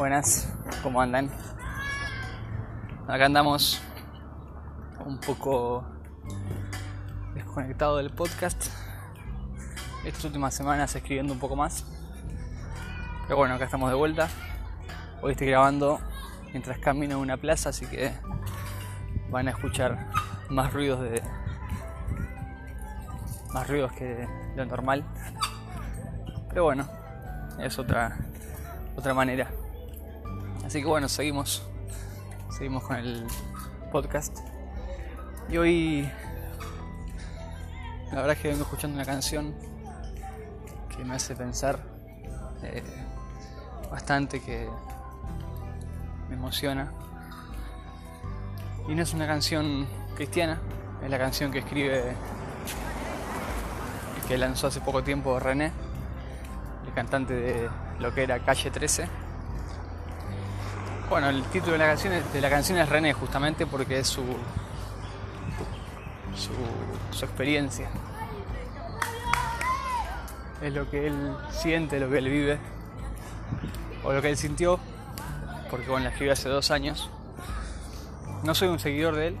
Buenas, 0.00 0.50
¿cómo 0.82 1.02
andan? 1.02 1.30
Acá 3.06 3.26
andamos 3.26 3.82
un 5.04 5.20
poco 5.20 5.84
desconectado 7.34 7.98
del 7.98 8.08
podcast. 8.08 8.68
Estas 10.06 10.24
últimas 10.24 10.54
semanas 10.54 10.96
escribiendo 10.96 11.34
un 11.34 11.38
poco 11.38 11.54
más. 11.54 11.84
Pero 13.24 13.36
bueno, 13.36 13.56
acá 13.56 13.66
estamos 13.66 13.90
de 13.90 13.96
vuelta. 13.96 14.30
Hoy 15.20 15.32
estoy 15.32 15.48
grabando 15.48 16.00
mientras 16.50 16.78
camino 16.78 17.16
en 17.16 17.20
una 17.20 17.36
plaza, 17.36 17.68
así 17.68 17.84
que 17.84 18.10
van 19.28 19.48
a 19.48 19.50
escuchar 19.50 20.08
más 20.48 20.72
ruidos 20.72 21.02
de. 21.02 21.22
más 23.52 23.68
ruidos 23.68 23.92
que 23.92 24.26
lo 24.56 24.64
normal. 24.64 25.04
Pero 26.48 26.64
bueno, 26.64 26.88
es 27.58 27.78
otra 27.78 28.16
otra 28.96 29.12
manera. 29.12 29.59
Así 30.70 30.82
que 30.82 30.86
bueno, 30.86 31.08
seguimos. 31.08 31.64
Seguimos 32.48 32.84
con 32.84 32.94
el 32.94 33.26
podcast. 33.90 34.38
Y 35.48 35.56
hoy 35.56 36.08
la 38.12 38.20
verdad 38.20 38.30
es 38.34 38.38
que 38.38 38.48
vengo 38.50 38.62
escuchando 38.62 38.94
una 38.94 39.04
canción 39.04 39.52
que 40.96 41.04
me 41.04 41.16
hace 41.16 41.34
pensar 41.34 41.80
eh, 42.62 42.84
bastante, 43.90 44.40
que 44.40 44.68
me 46.28 46.36
emociona. 46.36 46.92
Y 48.88 48.94
no 48.94 49.02
es 49.02 49.12
una 49.12 49.26
canción 49.26 49.88
cristiana, 50.14 50.60
es 51.02 51.10
la 51.10 51.18
canción 51.18 51.50
que 51.50 51.58
escribe, 51.58 52.14
que 54.28 54.38
lanzó 54.38 54.68
hace 54.68 54.80
poco 54.80 55.02
tiempo 55.02 55.36
René, 55.40 55.72
el 56.86 56.94
cantante 56.94 57.34
de 57.34 57.68
lo 57.98 58.14
que 58.14 58.22
era 58.22 58.38
Calle 58.44 58.70
13. 58.70 59.19
Bueno, 61.10 61.28
el 61.28 61.42
título 61.46 61.72
de 61.72 61.78
la 61.78 61.86
canción 61.86 62.12
es, 62.12 62.32
de 62.32 62.40
la 62.40 62.48
canción 62.48 62.78
es 62.78 62.88
René 62.88 63.12
justamente 63.12 63.66
porque 63.66 63.98
es 63.98 64.06
su, 64.06 64.22
su, 66.36 66.52
su 67.10 67.24
experiencia. 67.24 67.88
Es 70.62 70.72
lo 70.72 70.88
que 70.88 71.08
él 71.08 71.36
siente, 71.50 71.98
lo 71.98 72.08
que 72.08 72.18
él 72.18 72.28
vive, 72.28 72.58
o 74.04 74.12
lo 74.12 74.22
que 74.22 74.30
él 74.30 74.36
sintió, 74.36 74.78
porque 75.68 75.88
bueno, 75.88 76.04
la 76.04 76.10
escribió 76.10 76.32
hace 76.32 76.48
dos 76.48 76.70
años. 76.70 77.10
No 78.44 78.54
soy 78.54 78.68
un 78.68 78.78
seguidor 78.78 79.16
de 79.16 79.26
él. 79.26 79.36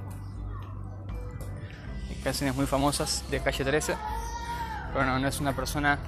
Canciones 2.24 2.56
muy 2.56 2.66
famosas 2.66 3.22
de 3.30 3.40
Calle 3.40 3.64
13. 3.64 3.96
Pero 4.92 5.04
no, 5.06 5.20
no 5.20 5.28
es 5.28 5.38
una 5.38 5.54
persona 5.54 6.00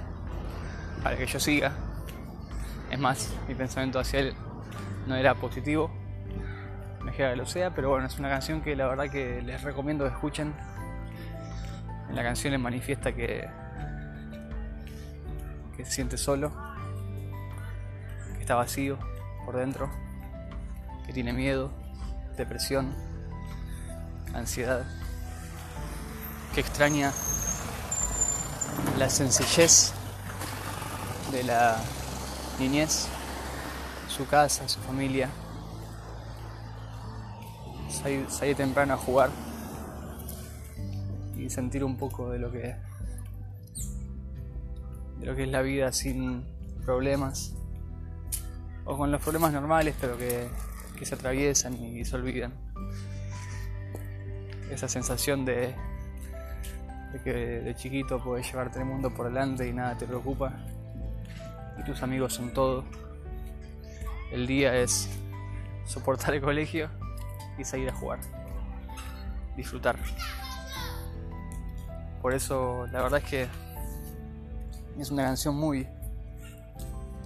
para 1.05 1.17
que 1.17 1.25
yo 1.25 1.39
siga. 1.39 1.71
Es 2.91 2.99
más, 2.99 3.31
mi 3.47 3.55
pensamiento 3.55 4.01
hacia 4.01 4.19
él 4.19 4.35
no 5.07 5.17
era 5.17 5.35
positivo. 5.35 5.91
Me 7.03 7.13
que 7.13 7.35
lo 7.35 7.47
sea, 7.47 7.75
pero 7.75 7.91
bueno, 7.91 8.07
es 8.07 8.19
una 8.19 8.29
canción 8.29 8.63
que 8.63 8.77
la 8.77 8.87
verdad 8.87 9.11
que 9.11 9.43
les 9.43 9.63
recomiendo 9.63 10.05
que 10.05 10.11
escuchen. 10.13 10.55
En 12.09 12.17
la 12.17 12.23
canción 12.23 12.53
él 12.53 12.61
manifiesta 12.61 13.13
que, 13.13 13.49
que 15.77 15.85
se 15.85 15.91
siente 15.91 16.17
solo, 16.17 16.53
que 18.35 18.41
está 18.41 18.55
vacío 18.55 18.99
por 19.45 19.57
dentro, 19.57 19.91
que 21.07 21.13
tiene 21.13 21.33
miedo, 21.33 21.73
depresión, 22.37 22.95
ansiedad, 24.35 24.85
que 26.55 26.61
extraña 26.61 27.13
la 28.99 29.09
sencillez 29.09 29.93
de 31.33 31.45
la 31.45 31.79
niñez, 32.59 33.09
su 34.13 34.27
casa, 34.27 34.69
su 34.69 34.79
familia, 34.81 35.31
salir, 37.89 38.57
temprano 38.57 38.93
a 38.93 38.97
jugar 38.99 39.31
y 41.37 41.49
sentir 41.49 41.83
un 41.83 41.97
poco 41.97 42.31
de 42.31 42.39
lo 42.39 42.53
que 42.53 42.77
de 45.19 45.27
lo 45.27 45.35
que 45.35 45.45
es 45.45 45.49
la 45.49 45.63
vida 45.63 45.93
sin 45.93 46.45
problemas. 46.85 47.55
O 48.85 48.99
con 48.99 49.11
los 49.11 49.23
problemas 49.23 49.53
normales 49.53 49.95
pero 49.99 50.19
que, 50.19 50.49
que 50.99 51.07
se 51.07 51.15
atraviesan 51.15 51.75
y 51.83 52.05
se 52.05 52.15
olvidan. 52.15 52.53
Esa 54.71 54.89
sensación 54.89 55.47
de, 55.47 55.75
de 57.13 57.23
que 57.25 57.33
de 57.33 57.75
chiquito 57.77 58.23
puedes 58.23 58.47
llevarte 58.47 58.79
el 58.79 58.85
mundo 58.85 59.15
por 59.15 59.27
delante 59.27 59.67
y 59.67 59.73
nada 59.73 59.97
te 59.97 60.07
preocupa. 60.07 60.53
Y 61.79 61.85
tus 61.85 62.03
amigos 62.03 62.35
son 62.35 62.53
todo 62.53 62.85
el 64.33 64.47
día 64.47 64.75
es 64.75 65.09
soportar 65.85 66.35
el 66.35 66.41
colegio 66.41 66.89
y 67.59 67.65
salir 67.65 67.91
a 67.91 67.95
jugar 67.95 68.19
disfrutar 69.57 69.99
por 72.23 72.33
eso 72.33 72.87
la 72.93 73.03
verdad 73.03 73.21
es 73.23 73.29
que 73.29 73.49
es 74.99 75.11
una 75.11 75.25
canción 75.25 75.57
muy, 75.57 75.89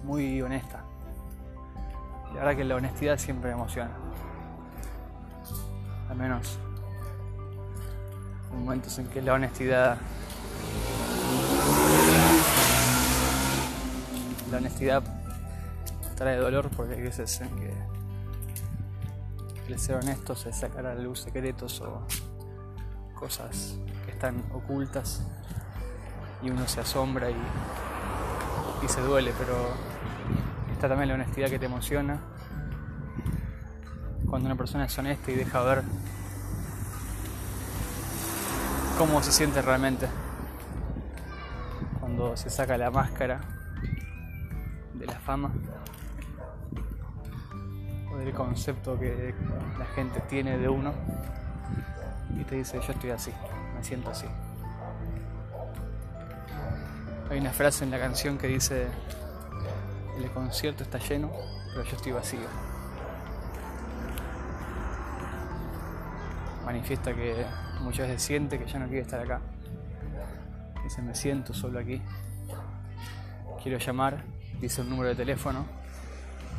muy 0.03 0.41
honesta. 0.41 0.83
La 2.33 2.39
verdad 2.39 2.55
que 2.55 2.63
la 2.63 2.75
honestidad 2.75 3.17
siempre 3.19 3.51
emociona. 3.51 3.91
Al 6.09 6.17
menos 6.17 6.57
en 8.51 8.59
momentos 8.63 8.97
en 8.97 9.07
que 9.07 9.21
la 9.21 9.33
honestidad 9.33 9.97
la 14.49 14.57
honestidad 14.57 15.03
trae 16.17 16.35
dolor 16.37 16.69
porque 16.75 16.95
hay 16.95 17.01
veces 17.01 17.39
en 17.41 17.55
que 17.55 17.71
el 19.67 19.79
ser 19.79 19.97
honesto 19.97 20.33
es 20.33 20.55
sacar 20.55 20.87
a 20.87 20.95
luz 20.95 21.21
secretos 21.21 21.79
o 21.81 22.01
cosas 23.13 23.77
que 24.03 24.11
están 24.11 24.43
ocultas 24.51 25.21
y 26.41 26.49
uno 26.49 26.67
se 26.67 26.79
asombra 26.79 27.29
y, 27.29 27.35
y 28.83 28.89
se 28.89 29.01
duele, 29.01 29.31
pero 29.37 29.53
está 30.71 30.89
también 30.89 31.09
la 31.09 31.15
honestidad 31.15 31.49
que 31.49 31.59
te 31.59 31.67
emociona. 31.67 32.19
Cuando 34.27 34.47
una 34.47 34.55
persona 34.55 34.85
es 34.85 34.97
honesta 34.97 35.31
y 35.31 35.35
deja 35.35 35.61
ver 35.61 35.83
cómo 38.97 39.21
se 39.21 39.31
siente 39.31 39.61
realmente. 39.61 40.07
Cuando 41.99 42.35
se 42.35 42.49
saca 42.49 42.75
la 42.77 42.89
máscara 42.89 43.39
de 44.95 45.05
la 45.05 45.19
fama 45.19 45.51
del 48.17 48.33
concepto 48.33 48.99
que 48.99 49.33
la 49.77 49.85
gente 49.85 50.19
tiene 50.21 50.57
de 50.57 50.67
uno 50.67 50.93
y 52.39 52.43
te 52.43 52.55
dice 52.55 52.79
yo 52.85 52.93
estoy 52.93 53.11
así, 53.11 53.31
me 53.75 53.83
siento 53.83 54.09
así. 54.09 54.27
Hay 57.29 57.39
una 57.39 57.51
frase 57.51 57.83
en 57.83 57.91
la 57.91 57.99
canción 57.99 58.37
que 58.37 58.47
dice, 58.47 58.87
el 60.17 60.29
concierto 60.31 60.83
está 60.83 60.97
lleno, 60.97 61.29
pero 61.73 61.83
yo 61.83 61.95
estoy 61.97 62.11
vacío. 62.13 62.47
Manifiesta 66.65 67.13
que 67.13 67.45
muchas 67.81 68.07
veces 68.07 68.23
siente 68.23 68.57
que 68.57 68.65
ya 68.65 68.79
no 68.79 68.87
quiere 68.87 69.01
estar 69.01 69.19
acá. 69.19 69.41
Dice, 70.83 71.01
me 71.01 71.15
siento 71.15 71.53
solo 71.53 71.79
aquí. 71.79 72.01
Quiero 73.61 73.77
llamar, 73.77 74.23
dice 74.61 74.81
un 74.81 74.89
número 74.89 75.09
de 75.09 75.15
teléfono 75.15 75.65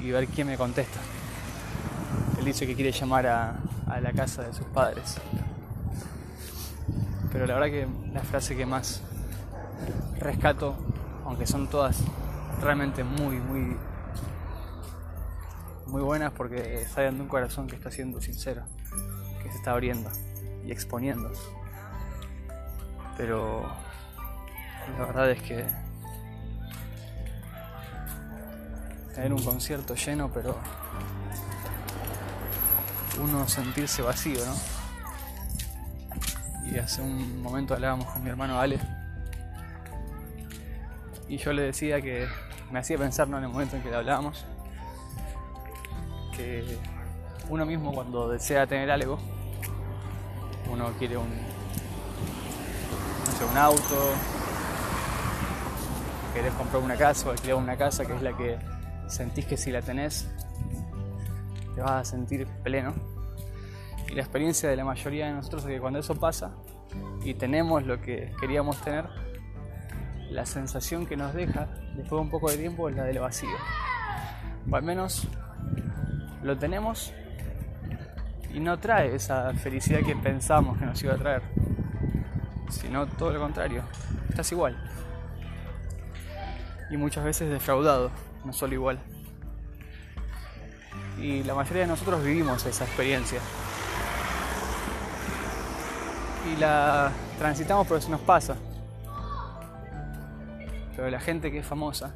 y 0.00 0.10
ver 0.10 0.26
quién 0.28 0.48
me 0.48 0.58
contesta. 0.58 0.98
Dice 2.48 2.66
que 2.66 2.74
quiere 2.74 2.92
llamar 2.92 3.26
a, 3.26 3.56
a 3.88 4.00
la 4.00 4.10
casa 4.10 4.42
de 4.42 4.54
sus 4.54 4.64
padres. 4.68 5.18
Pero 7.30 7.44
la 7.44 7.52
verdad 7.52 7.66
que 7.66 7.86
la 8.14 8.22
frase 8.22 8.56
que 8.56 8.64
más 8.64 9.02
rescato, 10.18 10.74
aunque 11.26 11.46
son 11.46 11.68
todas 11.68 12.02
realmente 12.62 13.04
muy, 13.04 13.36
muy, 13.36 13.76
muy 15.88 16.00
buenas 16.00 16.32
porque 16.32 16.86
salen 16.86 17.16
de 17.16 17.22
un 17.24 17.28
corazón 17.28 17.66
que 17.66 17.76
está 17.76 17.90
siendo 17.90 18.18
sincero, 18.22 18.62
que 19.42 19.50
se 19.50 19.58
está 19.58 19.72
abriendo 19.72 20.10
y 20.64 20.72
exponiendo. 20.72 21.30
Pero 23.18 23.70
la 24.98 25.04
verdad 25.04 25.30
es 25.32 25.42
que 25.42 25.66
tener 29.14 29.34
un 29.34 29.44
concierto 29.44 29.94
lleno, 29.94 30.30
pero 30.32 30.56
uno 33.20 33.48
sentirse 33.48 34.02
vacío, 34.02 34.38
¿no? 34.44 34.54
Y 36.70 36.78
hace 36.78 37.02
un 37.02 37.42
momento 37.42 37.74
hablábamos 37.74 38.06
con 38.06 38.22
mi 38.22 38.30
hermano 38.30 38.60
Ale 38.60 38.78
y 41.28 41.36
yo 41.36 41.52
le 41.52 41.62
decía 41.62 42.00
que 42.00 42.26
me 42.70 42.78
hacía 42.78 42.98
pensar 42.98 43.28
¿no? 43.28 43.38
en 43.38 43.44
el 43.44 43.50
momento 43.50 43.76
en 43.76 43.82
que 43.82 43.90
le 43.90 43.96
hablábamos 43.96 44.44
que 46.36 46.78
uno 47.48 47.66
mismo 47.66 47.92
cuando 47.92 48.28
desea 48.28 48.66
tener 48.66 48.90
algo 48.90 49.18
uno 50.70 50.90
quiere 50.98 51.16
un 51.16 51.28
no 51.28 53.38
sé, 53.38 53.44
un 53.44 53.56
auto 53.56 54.12
querés 56.34 56.52
comprar 56.54 56.82
una 56.82 56.96
casa 56.96 57.28
o 57.28 57.30
alquilar 57.30 57.56
una 57.56 57.76
casa 57.76 58.04
que 58.04 58.14
es 58.14 58.22
la 58.22 58.36
que 58.36 58.58
sentís 59.06 59.46
que 59.46 59.56
si 59.56 59.70
la 59.70 59.82
tenés 59.82 60.28
te 61.78 61.84
vas 61.84 61.92
a 61.92 62.04
sentir 62.04 62.44
pleno. 62.64 62.92
Y 64.10 64.14
la 64.16 64.22
experiencia 64.22 64.68
de 64.68 64.74
la 64.74 64.84
mayoría 64.84 65.26
de 65.26 65.32
nosotros 65.32 65.62
es 65.64 65.70
que 65.70 65.80
cuando 65.80 66.00
eso 66.00 66.16
pasa 66.16 66.56
y 67.22 67.34
tenemos 67.34 67.84
lo 67.84 68.00
que 68.00 68.32
queríamos 68.40 68.80
tener, 68.80 69.04
la 70.28 70.44
sensación 70.44 71.06
que 71.06 71.16
nos 71.16 71.34
deja 71.34 71.68
después 71.94 72.10
de 72.10 72.16
un 72.16 72.30
poco 72.30 72.50
de 72.50 72.56
tiempo 72.56 72.88
es 72.88 72.96
la 72.96 73.04
del 73.04 73.20
vacío. 73.20 73.56
O 74.68 74.74
al 74.74 74.82
menos 74.82 75.28
lo 76.42 76.58
tenemos 76.58 77.12
y 78.52 78.58
no 78.58 78.76
trae 78.80 79.14
esa 79.14 79.54
felicidad 79.54 80.00
que 80.00 80.16
pensamos 80.16 80.78
que 80.78 80.84
nos 80.84 81.00
iba 81.04 81.14
a 81.14 81.16
traer, 81.16 81.42
sino 82.70 83.06
todo 83.06 83.30
lo 83.30 83.38
contrario, 83.38 83.84
estás 84.28 84.50
igual. 84.50 84.76
Y 86.90 86.96
muchas 86.96 87.24
veces 87.24 87.48
defraudado, 87.48 88.10
no 88.44 88.52
solo 88.52 88.74
igual. 88.74 88.98
Y 91.20 91.42
la 91.42 91.54
mayoría 91.54 91.82
de 91.82 91.88
nosotros 91.88 92.22
vivimos 92.22 92.64
esa 92.64 92.84
experiencia. 92.84 93.40
Y 96.52 96.56
la 96.60 97.10
transitamos 97.38 97.86
porque 97.86 98.02
eso 98.02 98.10
nos 98.10 98.20
pasa. 98.20 98.56
Pero 100.94 101.10
la 101.10 101.20
gente 101.20 101.50
que 101.50 101.58
es 101.58 101.66
famosa, 101.66 102.14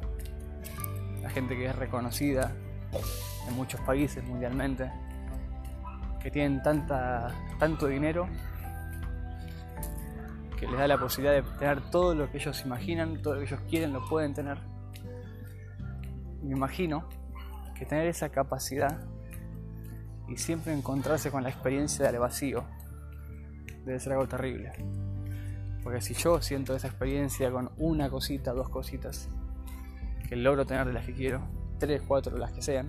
la 1.21 1.29
gente 1.29 1.55
que 1.55 1.65
es 1.65 1.75
reconocida 1.75 2.51
en 3.47 3.55
muchos 3.55 3.79
países 3.81 4.23
mundialmente, 4.23 4.91
que 6.21 6.31
tienen 6.31 6.63
tanta, 6.63 7.29
tanto 7.59 7.87
dinero 7.87 8.27
que 10.57 10.67
les 10.67 10.79
da 10.79 10.87
la 10.87 10.97
posibilidad 10.97 11.35
de 11.35 11.43
tener 11.59 11.81
todo 11.91 12.15
lo 12.15 12.31
que 12.31 12.37
ellos 12.37 12.61
imaginan, 12.65 13.21
todo 13.21 13.35
lo 13.35 13.39
que 13.41 13.47
ellos 13.47 13.59
quieren, 13.69 13.91
lo 13.91 14.07
pueden 14.07 14.33
tener. 14.33 14.57
Me 16.41 16.53
imagino 16.55 17.09
tener 17.85 18.07
esa 18.07 18.29
capacidad 18.29 18.99
y 20.27 20.37
siempre 20.37 20.73
encontrarse 20.73 21.31
con 21.31 21.43
la 21.43 21.49
experiencia 21.49 22.05
del 22.05 22.19
vacío 22.19 22.63
debe 23.85 23.99
ser 23.99 24.13
algo 24.13 24.27
terrible. 24.27 24.71
Porque 25.83 26.01
si 26.01 26.13
yo 26.13 26.41
siento 26.41 26.75
esa 26.75 26.87
experiencia 26.87 27.51
con 27.51 27.71
una 27.77 28.09
cosita, 28.09 28.53
dos 28.53 28.69
cositas, 28.69 29.29
que 30.27 30.35
logro 30.35 30.65
tener 30.65 30.87
de 30.87 30.93
las 30.93 31.05
que 31.05 31.13
quiero, 31.13 31.41
tres, 31.77 32.01
cuatro, 32.07 32.37
las 32.37 32.51
que 32.53 32.61
sean, 32.61 32.87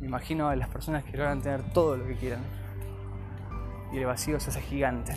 me 0.00 0.06
imagino 0.06 0.48
a 0.48 0.56
las 0.56 0.68
personas 0.68 1.04
que 1.04 1.16
logran 1.16 1.42
tener 1.42 1.62
todo 1.72 1.96
lo 1.96 2.06
que 2.06 2.16
quieran. 2.16 2.42
Y 3.92 3.98
el 3.98 4.06
vacío 4.06 4.40
se 4.40 4.50
hace 4.50 4.62
gigante. 4.62 5.12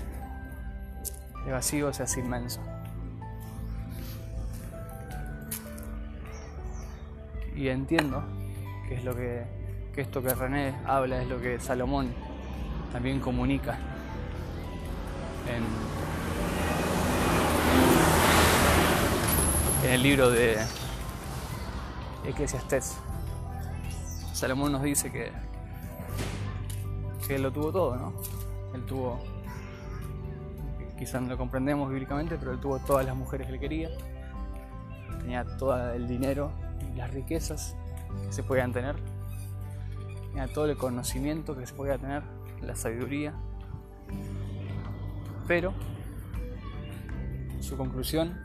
El 1.45 1.53
vacío 1.53 1.93
se 1.93 2.03
hace 2.03 2.19
inmenso. 2.19 2.61
Y 7.55 7.69
entiendo 7.69 8.21
que 8.87 8.95
es 8.95 9.03
lo 9.05 9.15
que, 9.15 9.45
que 9.93 10.01
esto 10.01 10.21
que 10.21 10.33
René 10.33 10.75
habla 10.85 11.21
es 11.21 11.29
lo 11.29 11.39
que 11.39 11.59
Salomón 11.59 12.13
también 12.91 13.19
comunica 13.19 13.77
en, 15.47 15.63
en 19.87 19.93
el 19.93 20.03
libro 20.03 20.29
de 20.29 20.57
Eclesiastés. 22.25 22.97
Salomón 24.33 24.73
nos 24.73 24.83
dice 24.83 25.09
que, 25.11 25.31
que 27.25 27.35
él 27.35 27.43
lo 27.43 27.51
tuvo 27.51 27.71
todo, 27.71 27.95
¿no? 27.95 28.13
Él 28.73 28.85
tuvo, 28.85 29.23
quizás 30.99 31.21
no 31.21 31.29
lo 31.29 31.37
comprendemos 31.37 31.89
bíblicamente, 31.89 32.35
pero 32.37 32.51
él 32.51 32.59
tuvo 32.59 32.79
todas 32.79 33.05
las 33.05 33.15
mujeres 33.15 33.47
que 33.47 33.53
él 33.53 33.59
quería, 33.61 33.89
tenía 35.21 35.45
todo 35.57 35.93
el 35.93 36.05
dinero 36.05 36.51
las 36.95 37.11
riquezas 37.13 37.75
que 38.25 38.33
se 38.33 38.43
podían 38.43 38.71
tener, 38.71 38.95
tenía 40.29 40.47
todo 40.47 40.65
el 40.65 40.77
conocimiento 40.77 41.55
que 41.55 41.65
se 41.65 41.73
podía 41.73 41.97
tener, 41.97 42.23
la 42.61 42.75
sabiduría, 42.75 43.33
pero 45.47 45.73
su 47.59 47.77
conclusión 47.77 48.39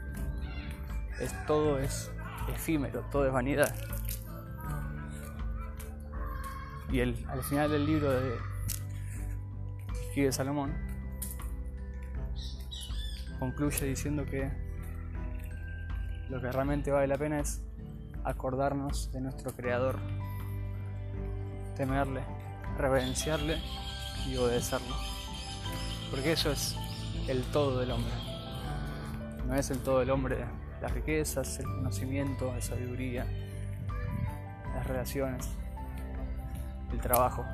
es 1.21 1.35
todo 1.47 1.79
es 1.79 2.11
efímero, 2.49 3.03
todo 3.11 3.27
es 3.27 3.33
vanidad. 3.33 3.75
Y 6.91 7.01
el, 7.01 7.25
al 7.29 7.43
final 7.45 7.71
del 7.71 7.87
libro 7.87 8.11
de 8.11 8.35
que 10.15 10.33
Salomón, 10.33 10.73
concluye 13.39 13.87
diciendo 13.87 14.27
que 14.27 14.51
lo 16.29 16.41
que 16.41 16.53
realmente 16.53 16.91
vale 16.91 17.07
la 17.07 17.17
pena 17.17 17.41
es 17.41 17.63
acordarnos 18.25 19.11
de 19.13 19.21
nuestro 19.21 19.53
Creador, 19.53 19.99
temerle, 21.77 22.23
reverenciarle 22.77 23.59
y 24.29 24.37
obedecerlo. 24.37 24.95
Porque 26.11 26.33
eso 26.33 26.51
es 26.51 26.77
el 27.29 27.43
todo 27.45 27.81
del 27.81 27.91
hombre. 27.93 28.13
No 29.47 29.55
es 29.55 29.71
el 29.71 29.79
todo 29.79 30.01
del 30.01 30.11
hombre 30.11 30.45
las 30.81 30.93
riquezas, 30.93 31.59
el 31.59 31.67
conocimiento, 31.67 32.53
la 32.53 32.61
sabiduría, 32.61 33.27
las 34.75 34.87
relaciones 34.87 35.49
el 36.93 37.01
trabajo, 37.01 37.45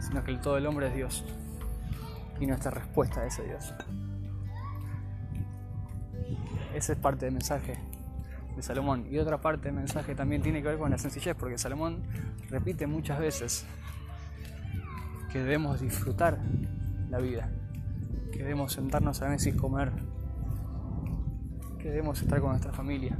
sino 0.00 0.24
que 0.24 0.30
el 0.30 0.40
todo 0.40 0.56
el 0.56 0.66
hombre 0.66 0.88
es 0.88 0.94
Dios 0.94 1.24
y 2.40 2.46
nuestra 2.46 2.70
respuesta 2.70 3.20
a 3.20 3.26
ese 3.26 3.42
Dios. 3.44 3.74
Esa 6.74 6.92
es 6.94 6.98
parte 6.98 7.26
del 7.26 7.34
mensaje 7.34 7.76
de 8.56 8.62
Salomón. 8.62 9.06
Y 9.10 9.18
otra 9.18 9.40
parte 9.40 9.66
del 9.66 9.74
mensaje 9.74 10.14
también 10.14 10.42
tiene 10.42 10.62
que 10.62 10.68
ver 10.68 10.78
con 10.78 10.90
la 10.90 10.98
sencillez, 10.98 11.34
porque 11.36 11.58
Salomón 11.58 12.02
repite 12.50 12.86
muchas 12.86 13.18
veces 13.18 13.66
que 15.32 15.38
debemos 15.38 15.80
disfrutar 15.80 16.38
la 17.08 17.18
vida, 17.18 17.50
que 18.32 18.38
debemos 18.38 18.72
sentarnos 18.72 19.22
a 19.22 19.28
veces 19.28 19.54
y 19.54 19.56
comer, 19.56 19.92
que 21.78 21.88
debemos 21.88 22.20
estar 22.20 22.40
con 22.40 22.50
nuestra 22.50 22.72
familia, 22.72 23.16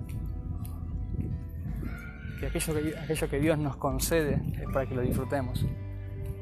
aquello 2.47 2.75
que, 2.75 2.99
aquello 2.99 3.31
que 3.31 3.41
Dios 3.41 3.59
nos 3.59 3.77
concede 3.77 4.41
es 4.61 4.69
para 4.73 4.87
que 4.87 4.95
lo 4.95 5.03
disfrutemos. 5.03 5.65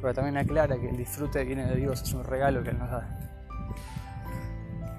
Pero 0.01 0.15
también 0.15 0.37
aclara 0.39 0.79
que 0.79 0.89
el 0.89 0.97
disfrute 0.97 1.45
viene 1.45 1.67
de 1.67 1.77
Dios, 1.77 2.03
es 2.03 2.13
un 2.15 2.25
regalo 2.25 2.63
que 2.63 2.71
Él 2.71 2.79
nos 2.79 2.91
da. 2.91 3.19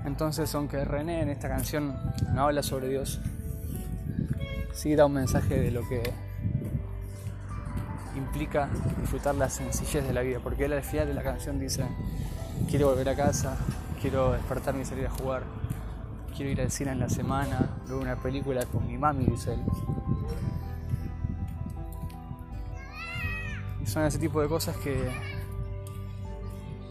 Entonces, 0.06 0.54
aunque 0.56 0.84
René 0.84 1.22
en 1.22 1.30
esta 1.30 1.48
canción 1.48 1.96
no 2.34 2.44
habla 2.44 2.64
sobre 2.64 2.90
Dios, 2.90 3.22
sí 4.82 4.96
da 4.96 5.06
un 5.06 5.14
mensaje 5.14 5.60
de 5.60 5.70
lo 5.70 5.88
que 5.88 6.02
implica 8.18 8.68
disfrutar 9.00 9.36
la 9.36 9.48
sencillez 9.48 10.04
de 10.08 10.12
la 10.12 10.22
vida, 10.22 10.40
porque 10.42 10.66
él 10.66 10.74
al 10.74 10.82
final 10.82 11.08
de 11.08 11.14
la 11.14 11.22
canción 11.22 11.60
dice, 11.60 11.86
quiero 12.68 12.90
volver 12.90 13.10
a 13.10 13.16
casa, 13.16 13.56
quiero 14.02 14.32
despertarme 14.32 14.82
y 14.82 14.86
salir 14.86 15.06
a 15.06 15.12
jugar, 15.12 15.44
quiero 16.36 16.50
ir 16.50 16.62
al 16.62 16.72
cine 16.72 16.94
en 16.94 17.00
la 17.00 17.10
semana, 17.10 17.78
ver 17.88 17.96
una 17.96 18.16
película 18.16 18.66
con 18.66 18.88
mi 18.88 18.98
mami, 18.98 19.26
dice 19.26 19.54
él. 19.54 19.62
son 23.86 24.04
ese 24.04 24.18
tipo 24.18 24.42
de 24.42 24.48
cosas 24.48 24.76
que 24.78 25.12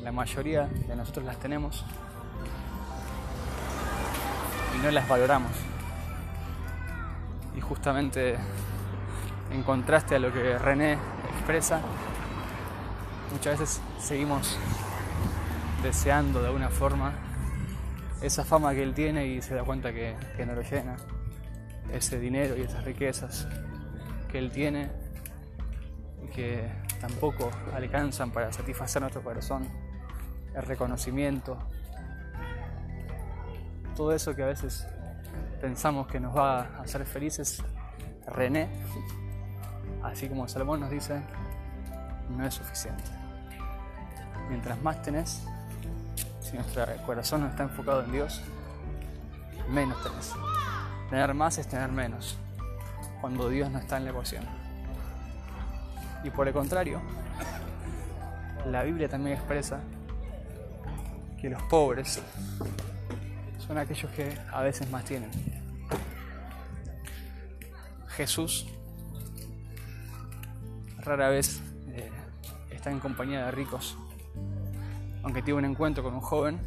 la 0.03 0.13
mayoría 0.13 0.67
de 0.67 0.95
nosotros 0.95 1.25
las 1.25 1.39
tenemos 1.39 1.85
y 4.77 4.83
no 4.85 4.93
las 4.93 5.09
valoramos. 5.09 5.70
Y 7.57 7.61
justamente 7.61 8.37
en 9.53 9.63
contraste 9.63 10.17
a 10.17 10.19
lo 10.19 10.33
que 10.33 10.59
René 10.59 10.97
expresa, 11.35 11.81
muchas 13.33 13.59
veces 13.59 13.81
seguimos 13.99 14.57
deseando 15.83 16.41
de 16.41 16.49
alguna 16.49 16.69
forma 16.69 17.13
esa 18.23 18.45
fama 18.45 18.75
que 18.75 18.83
él 18.83 18.95
tiene 18.95 19.27
y 19.27 19.43
se 19.43 19.55
da 19.55 19.65
cuenta 19.65 19.93
que, 19.93 20.15
no 20.47 20.55
lo 20.55 20.63
llena, 20.63 20.97
ese 21.93 22.19
dinero 22.19 22.57
y 22.57 22.63
esas 22.63 22.85
riquezas 22.85 23.49
que 24.31 24.39
él 24.39 24.53
tiene 24.53 24.91
y 26.25 26.29
que 26.29 26.69
tampoco 27.01 27.51
alcanzan 27.75 28.31
para 28.31 28.53
satisfacer 28.53 29.01
nuestro 29.03 29.23
corazón, 29.23 29.67
el 30.55 30.63
reconocimiento, 30.63 31.59
todo 33.97 34.13
eso 34.13 34.37
que 34.37 34.43
a 34.43 34.47
veces 34.47 34.87
pensamos 35.61 36.07
que 36.07 36.19
nos 36.19 36.37
va 36.37 36.61
a 36.61 36.81
hacer 36.83 37.05
felices, 37.05 37.63
René, 38.27 38.69
así 40.03 40.29
como 40.29 40.49
Salomón 40.49 40.81
nos 40.81 40.91
dice, 40.91 41.21
no 42.31 42.47
es 42.47 42.55
suficiente. 42.55 43.05
Mientras 44.49 44.81
más 44.83 45.03
tenés, 45.03 45.43
si 46.41 46.55
nuestro 46.55 46.85
corazón 47.05 47.43
no 47.43 47.49
está 47.49 47.65
enfocado 47.65 48.03
en 48.03 48.13
Dios, 48.13 48.43
menos 49.69 50.03
tenés. 50.03 50.33
Tener 51.11 51.35
más 51.35 51.59
es 51.59 51.67
tener 51.67 51.91
menos, 51.91 52.39
cuando 53.21 53.49
Dios 53.49 53.71
no 53.71 53.79
está 53.79 53.99
en 53.99 54.05
la 54.05 54.11
ecuación. 54.11 54.45
Y 56.25 56.31
por 56.31 56.49
el 56.49 56.55
contrario, 56.55 57.01
la 58.67 58.83
Biblia 58.83 59.09
también 59.09 59.37
expresa 59.37 59.81
que 61.41 61.49
los 61.51 61.63
pobres 61.65 62.21
son 63.71 63.79
aquellos 63.79 64.11
que 64.11 64.37
a 64.53 64.63
veces 64.63 64.91
más 64.91 65.05
tienen. 65.05 65.31
Jesús 68.09 68.67
rara 70.99 71.29
vez 71.29 71.63
eh, 71.91 72.11
está 72.73 72.91
en 72.91 72.99
compañía 72.99 73.45
de 73.45 73.53
ricos. 73.53 73.97
Aunque 75.23 75.41
tiene 75.43 75.59
un 75.59 75.67
encuentro 75.67 76.03
con 76.03 76.15
un 76.15 76.21
joven 76.21 76.59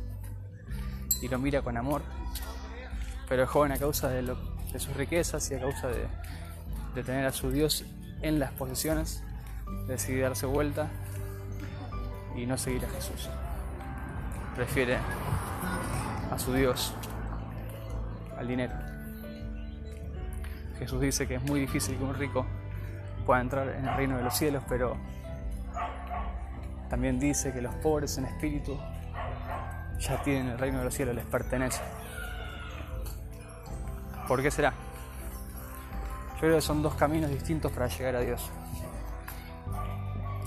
y 1.21 1.27
lo 1.27 1.39
mira 1.39 1.61
con 1.61 1.75
amor, 1.75 2.03
pero 3.27 3.41
el 3.41 3.49
joven 3.49 3.73
a 3.73 3.77
causa 3.77 4.07
de, 4.07 4.25
sus 4.79 4.95
riquezas 4.95 5.51
y 5.51 5.55
a 5.55 5.59
causa 5.59 5.89
de, 5.89 6.07
de 6.95 7.03
tener 7.03 7.25
a 7.25 7.33
su 7.33 7.51
Dios 7.51 7.83
en 8.21 8.39
las 8.39 8.53
posesiones, 8.53 9.25
decide 9.87 10.21
darse 10.21 10.45
vuelta 10.45 10.89
y 12.37 12.45
no 12.45 12.57
seguir 12.57 12.85
a 12.85 12.89
Jesús. 12.91 13.27
Prefiere 14.55 14.99
a 16.33 16.39
su 16.39 16.51
Dios, 16.51 16.95
al 18.37 18.47
dinero. 18.47 18.73
Jesús 20.79 20.99
dice 20.99 21.27
que 21.27 21.35
es 21.35 21.43
muy 21.43 21.59
difícil 21.59 21.95
que 21.95 22.03
un 22.03 22.15
rico 22.15 22.43
pueda 23.23 23.39
entrar 23.39 23.69
en 23.69 23.87
el 23.87 23.95
reino 23.95 24.17
de 24.17 24.23
los 24.23 24.33
cielos, 24.33 24.63
pero 24.67 24.97
también 26.89 27.19
dice 27.19 27.53
que 27.53 27.61
los 27.61 27.75
pobres 27.75 28.17
en 28.17 28.25
espíritu 28.25 28.75
ya 29.99 30.23
tienen 30.23 30.47
el 30.49 30.57
reino 30.57 30.79
de 30.79 30.85
los 30.85 30.93
cielos, 30.95 31.13
les 31.13 31.25
pertenece. 31.25 31.81
¿Por 34.27 34.41
qué 34.41 34.49
será? 34.49 34.73
Yo 36.33 36.39
creo 36.39 36.55
que 36.55 36.61
son 36.61 36.81
dos 36.81 36.95
caminos 36.95 37.29
distintos 37.29 37.71
para 37.71 37.87
llegar 37.87 38.15
a 38.15 38.21
Dios. 38.21 38.49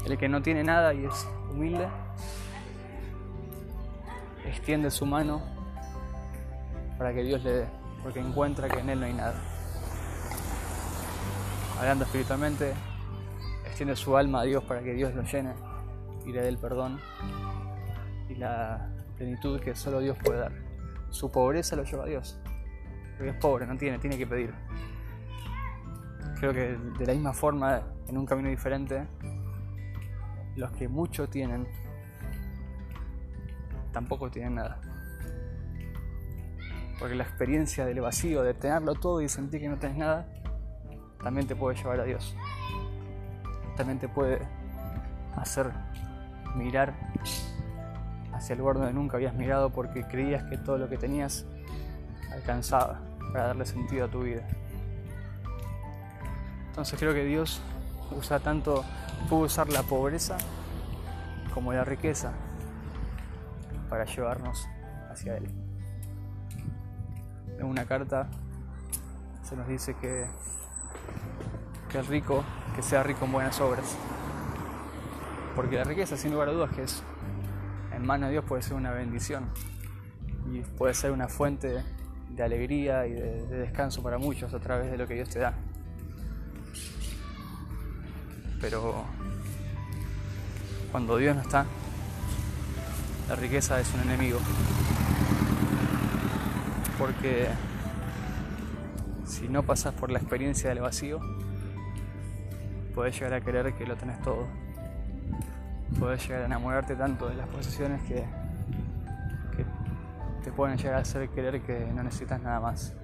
El 0.05 0.19
que 0.19 0.29
no 0.29 0.43
tiene 0.43 0.65
nada 0.65 0.93
y 0.95 1.05
es 1.05 1.29
humilde, 1.49 1.87
extiende 4.45 4.91
su 4.91 5.07
mano 5.07 5.56
para 6.99 7.13
que 7.13 7.23
Dios 7.23 7.43
le 7.43 7.53
dé, 7.53 7.67
porque 8.03 8.21
encuentra 8.21 8.69
que 8.69 8.81
en 8.81 8.91
Él 8.91 9.01
no 9.01 9.07
hay 9.07 9.13
nada. 9.13 9.35
Hablando 11.79 12.05
espiritualmente, 12.05 12.73
extiende 13.67 13.97
su 13.97 14.17
alma 14.17 14.41
a 14.41 14.45
Dios 14.45 14.65
para 14.65 14.83
que 14.83 14.95
Dios 14.95 15.15
lo 15.15 15.23
llene 15.23 15.53
y 16.25 16.33
le 16.33 16.41
dé 16.41 16.49
el 16.49 16.59
perdón 16.59 16.99
y 18.29 18.35
la 18.35 18.89
plenitud 19.17 19.61
que 19.61 19.75
solo 19.75 20.01
Dios 20.01 20.17
puede 20.25 20.41
dar. 20.41 20.53
Su 21.11 21.31
pobreza 21.31 21.77
lo 21.77 21.85
lleva 21.85 22.05
a 22.05 22.07
Dios, 22.07 22.39
porque 23.17 23.31
es 23.31 23.37
pobre, 23.37 23.67
no 23.67 23.77
tiene, 23.77 23.99
tiene 23.99 24.17
que 24.17 24.27
pedir. 24.27 24.55
Creo 26.39 26.53
que 26.53 26.77
de 26.99 27.07
la 27.07 27.13
misma 27.13 27.33
forma, 27.33 27.83
en 28.09 28.19
un 28.19 28.27
camino 28.27 28.49
diferente, 28.49 29.07
los 30.57 30.71
que 30.73 30.89
mucho 30.89 31.29
tienen, 31.29 31.67
tampoco 33.93 34.31
tienen 34.31 34.57
nada. 34.57 34.81
Porque 36.99 37.15
la 37.15 37.25
experiencia 37.25 37.85
del 37.85 38.01
vacío, 38.01 38.43
de 38.43 38.55
tenerlo 38.55 38.95
todo 38.95 39.21
y 39.21 39.29
sentir 39.29 39.61
que 39.61 39.69
no 39.69 39.77
tenés 39.77 39.99
nada, 39.99 40.27
también 41.23 41.47
te 41.47 41.55
puede 41.55 41.77
llevar 41.77 42.01
a 42.01 42.05
Dios. 42.05 42.35
También 43.77 43.99
te 43.99 44.09
puede 44.09 44.41
hacer 45.37 45.71
mirar 46.55 46.95
hacia 48.33 48.55
el 48.55 48.61
lugar 48.61 48.77
donde 48.77 48.93
nunca 48.93 49.17
habías 49.17 49.35
mirado 49.35 49.71
porque 49.71 50.05
creías 50.05 50.45
que 50.45 50.57
todo 50.57 50.79
lo 50.79 50.89
que 50.89 50.97
tenías 50.97 51.45
alcanzaba 52.33 53.01
para 53.33 53.49
darle 53.49 53.67
sentido 53.67 54.07
a 54.07 54.09
tu 54.09 54.23
vida. 54.23 54.47
Entonces 56.69 56.99
creo 56.99 57.13
que 57.13 57.25
Dios 57.25 57.61
usa 58.17 58.39
tanto, 58.41 58.85
puede 59.29 59.45
usar 59.45 59.69
la 59.69 59.83
pobreza 59.83 60.37
como 61.53 61.73
la 61.73 61.85
riqueza 61.85 62.33
para 63.89 64.05
llevarnos 64.05 64.67
hacia 65.11 65.37
Él 65.37 65.66
en 67.67 67.73
una 67.73 67.85
carta 67.85 68.29
se 69.43 69.57
nos 69.57 69.69
dice 69.69 69.95
que, 70.01 70.27
que 71.91 71.99
el 71.99 72.07
rico, 72.07 72.45
que 72.75 72.83
sea 72.83 73.03
rico 73.03 73.25
en 73.27 73.33
buenas 73.33 73.61
obras. 73.61 73.97
Porque 75.55 75.77
la 75.77 75.85
riqueza, 75.85 76.17
sin 76.17 76.33
lugar 76.33 76.49
a 76.49 76.53
dudas, 76.53 76.71
que 76.75 76.83
es 76.83 77.03
en 77.95 78.05
mano 78.05 78.27
de 78.27 78.33
Dios 78.33 78.45
puede 78.45 78.63
ser 78.63 78.75
una 78.75 78.91
bendición 78.93 79.49
y 80.53 80.61
puede 80.61 80.95
ser 80.95 81.13
una 81.13 81.29
fuente 81.29 81.83
de 82.31 82.43
alegría 82.43 83.07
y 83.07 83.13
de, 83.13 83.47
de 83.47 83.59
descanso 83.59 84.03
para 84.03 84.19
muchos 84.19 84.53
a 84.53 84.61
través 84.61 84.91
de 84.91 84.97
lo 84.97 85.07
que 85.07 85.15
Dios 85.15 85.29
te 85.29 85.39
da. 85.39 85.55
Pero 88.61 89.05
cuando 90.93 91.17
Dios 91.17 91.35
no 91.37 91.43
está, 91.43 91.67
la 93.29 93.37
riqueza 93.37 93.81
es 93.81 93.93
un 93.95 94.01
enemigo 94.01 94.39
porque 96.99 97.49
si 99.27 99.49
no 99.49 99.63
pasas 99.63 99.95
por 99.95 100.11
la 100.11 100.19
experiencia 100.19 100.71
del 100.71 100.81
vacío, 100.81 101.21
puedes 102.95 103.15
llegar 103.15 103.35
a 103.35 103.41
creer 103.41 103.75
que 103.75 103.87
lo 103.87 103.97
tenés 103.97 104.21
todo. 104.23 104.47
Puedes 105.99 106.27
llegar 106.27 106.43
a 106.43 106.47
enamorarte 106.47 106.95
tanto 106.97 107.29
de 107.29 107.35
las 107.35 107.49
posesiones 107.49 108.03
que, 108.03 108.25
te 110.43 110.53
pueden 110.53 110.79
llegar 110.79 110.95
a 110.95 110.99
hacer 110.99 111.29
creer 111.31 111.61
que 111.63 111.91
no 111.93 112.05
necesitas 112.05 112.41
nada 112.41 112.61
más. 112.61 112.95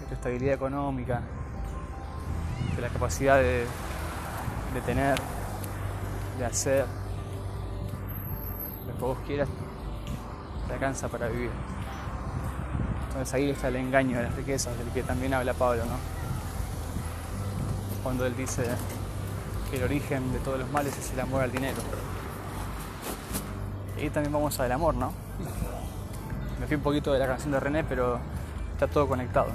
Que 0.00 0.06
tu 0.06 0.14
estabilidad 0.14 0.54
económica, 0.54 1.20
que 2.74 2.80
la 2.80 2.88
capacidad 2.88 3.36
de 3.38 3.66
tener, 4.86 5.18
de 6.38 6.44
hacer, 6.46 6.86
lo 8.86 8.94
que 8.94 9.00
vos 9.00 9.18
quieras, 9.26 9.48
te 10.66 10.72
alcanza 10.72 11.08
para 11.08 11.28
vivir. 11.28 11.50
Entonces 13.16 13.34
ahí 13.34 13.48
está 13.48 13.68
el 13.68 13.76
engaño 13.76 14.18
de 14.18 14.24
las 14.24 14.34
riquezas 14.34 14.76
del 14.76 14.88
que 14.88 15.02
también 15.02 15.32
habla 15.32 15.54
Pablo, 15.54 15.86
¿no? 15.86 15.96
Cuando 18.02 18.26
él 18.26 18.36
dice 18.36 18.62
que 19.70 19.78
el 19.78 19.84
origen 19.84 20.34
de 20.34 20.38
todos 20.40 20.58
los 20.58 20.70
males 20.70 20.94
es 20.98 21.12
el 21.14 21.20
amor 21.20 21.40
al 21.40 21.50
dinero. 21.50 21.78
Y 23.96 24.02
ahí 24.02 24.10
también 24.10 24.34
vamos 24.34 24.60
al 24.60 24.70
amor, 24.70 24.94
¿no? 24.96 25.14
Me 26.60 26.66
fui 26.66 26.76
un 26.76 26.82
poquito 26.82 27.10
de 27.10 27.18
la 27.18 27.26
canción 27.26 27.52
de 27.52 27.58
René, 27.58 27.84
pero 27.84 28.20
está 28.74 28.86
todo 28.86 29.08
conectado. 29.08 29.48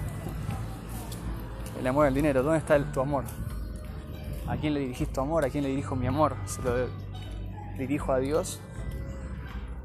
El 1.79 1.85
amor 1.85 2.07
al 2.07 2.15
dinero, 2.15 2.41
¿dónde 2.41 2.57
está 2.57 2.83
tu 2.91 2.99
amor? 2.99 3.25
¿A 4.47 4.57
quién 4.57 4.73
le 4.73 4.79
dirigís 4.79 5.13
tu 5.13 5.21
amor? 5.21 5.45
¿A 5.45 5.51
quién 5.51 5.63
le 5.63 5.69
dirijo 5.69 5.95
mi 5.95 6.07
amor? 6.07 6.35
¿Se 6.47 6.63
lo 6.63 6.87
dirijo 7.77 8.11
a 8.11 8.17
Dios? 8.17 8.59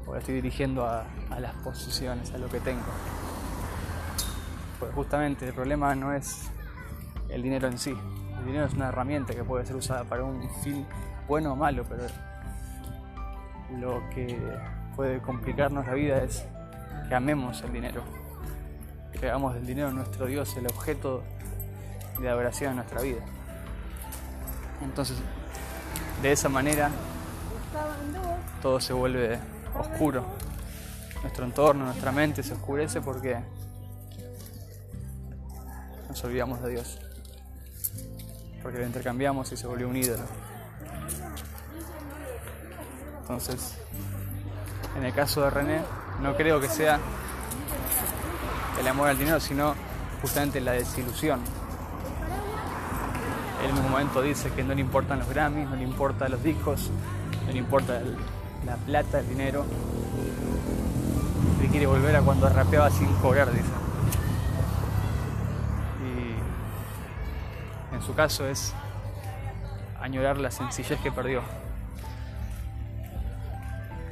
¿O 0.07 0.13
lo 0.13 0.17
estoy 0.17 0.33
dirigiendo 0.33 0.83
a, 0.83 1.05
a 1.29 1.39
las 1.39 1.53
posiciones, 1.57 2.33
a 2.33 2.39
lo 2.39 2.49
que 2.49 2.59
tengo? 2.59 2.81
Pues 4.79 4.93
justamente 4.93 5.47
el 5.47 5.53
problema 5.53 5.95
no 5.95 6.13
es 6.13 6.49
el 7.29 7.41
dinero 7.41 7.67
en 7.67 7.77
sí. 7.77 7.95
El 8.39 8.45
dinero 8.45 8.65
es 8.65 8.73
una 8.73 8.89
herramienta 8.89 9.33
que 9.33 9.43
puede 9.43 9.65
ser 9.65 9.75
usada 9.75 10.03
para 10.03 10.23
un 10.23 10.49
fin 10.61 10.85
bueno 11.27 11.53
o 11.53 11.55
malo, 11.55 11.83
pero 11.89 12.03
lo 13.79 14.07
que 14.09 14.39
puede 14.95 15.19
complicarnos 15.19 15.85
la 15.85 15.93
vida 15.93 16.23
es 16.23 16.45
que 17.09 17.15
amemos 17.15 17.61
el 17.63 17.73
dinero, 17.73 18.01
que 19.11 19.27
hagamos 19.27 19.55
del 19.55 19.65
dinero 19.65 19.91
nuestro 19.91 20.25
Dios, 20.25 20.55
el 20.57 20.67
objeto 20.67 21.23
de 22.19 22.29
adoración 22.29 22.71
en 22.71 22.75
nuestra 22.77 23.01
vida. 23.01 23.21
Entonces, 24.83 25.17
de 26.21 26.31
esa 26.31 26.49
manera, 26.49 26.89
todo 28.61 28.79
se 28.79 28.93
vuelve 28.93 29.39
oscuro. 29.77 30.23
Nuestro 31.21 31.45
entorno, 31.45 31.85
nuestra 31.85 32.11
mente 32.11 32.43
se 32.43 32.53
oscurece 32.53 33.01
porque 33.01 33.37
nos 36.17 36.23
olvidamos 36.23 36.63
de 36.63 36.71
Dios. 36.71 36.97
Porque 38.63 38.79
lo 38.79 38.87
intercambiamos 38.87 39.51
y 39.51 39.57
se 39.57 39.67
volvió 39.67 39.87
un 39.87 39.95
ídolo. 39.95 40.23
Entonces, 43.21 43.75
en 44.97 45.03
el 45.03 45.13
caso 45.13 45.43
de 45.43 45.51
René, 45.51 45.81
no 46.23 46.35
creo 46.35 46.59
que 46.59 46.69
sea 46.69 46.99
el 48.79 48.87
amor 48.87 49.09
al 49.09 49.17
dinero, 49.19 49.39
sino 49.39 49.75
justamente 50.19 50.59
la 50.59 50.71
desilusión. 50.71 51.39
Él 53.63 53.69
en 53.69 53.77
un 53.77 53.91
momento 53.91 54.23
dice 54.23 54.49
que 54.49 54.63
no 54.63 54.73
le 54.73 54.81
importan 54.81 55.19
los 55.19 55.29
Grammys, 55.29 55.69
no 55.69 55.75
le 55.75 55.83
importan 55.83 56.31
los 56.31 56.41
discos, 56.41 56.89
no 57.45 57.51
le 57.51 57.59
importa 57.59 58.01
la 58.65 58.75
plata, 58.77 59.19
el 59.19 59.29
dinero. 59.29 59.65
Él 61.61 61.69
quiere 61.69 61.85
volver 61.85 62.15
a 62.15 62.21
cuando 62.21 62.49
rapeaba 62.49 62.89
sin 62.89 63.13
cobrar, 63.17 63.51
dice. 63.51 63.86
Su 68.07 68.15
caso 68.15 68.47
es 68.47 68.73
añorar 69.99 70.37
la 70.37 70.49
sencillez 70.49 70.97
que 71.01 71.11
perdió. 71.11 71.41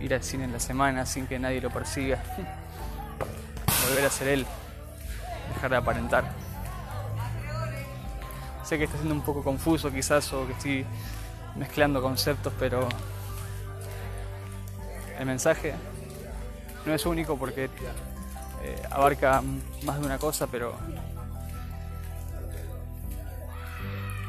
Ir 0.02 0.14
al 0.14 0.22
cine 0.22 0.44
en 0.44 0.52
la 0.52 0.60
semana 0.60 1.06
sin 1.06 1.28
que 1.28 1.40
nadie 1.40 1.62
lo 1.62 1.70
persiga. 1.70 2.22
Volver 3.88 4.06
a 4.06 4.10
ser 4.10 4.28
él. 4.28 4.46
Dejar 5.54 5.72
de 5.72 5.78
aparentar. 5.78 6.25
Sé 8.66 8.78
que 8.78 8.84
está 8.84 8.98
siendo 8.98 9.16
un 9.16 9.22
poco 9.22 9.42
confuso 9.42 9.90
quizás 9.90 10.34
o 10.34 10.46
que 10.46 10.52
estoy 10.52 10.86
mezclando 11.56 12.02
conceptos, 12.02 12.52
pero 12.60 12.90
el 15.18 15.25
mensaje 15.25 15.74
no 16.86 16.94
es 16.94 17.06
único 17.06 17.38
porque 17.38 17.70
eh, 18.62 18.84
abarca 18.92 19.42
más 19.84 20.02
de 20.02 20.06
una 20.06 20.18
cosa, 20.18 20.48
pero 20.48 20.75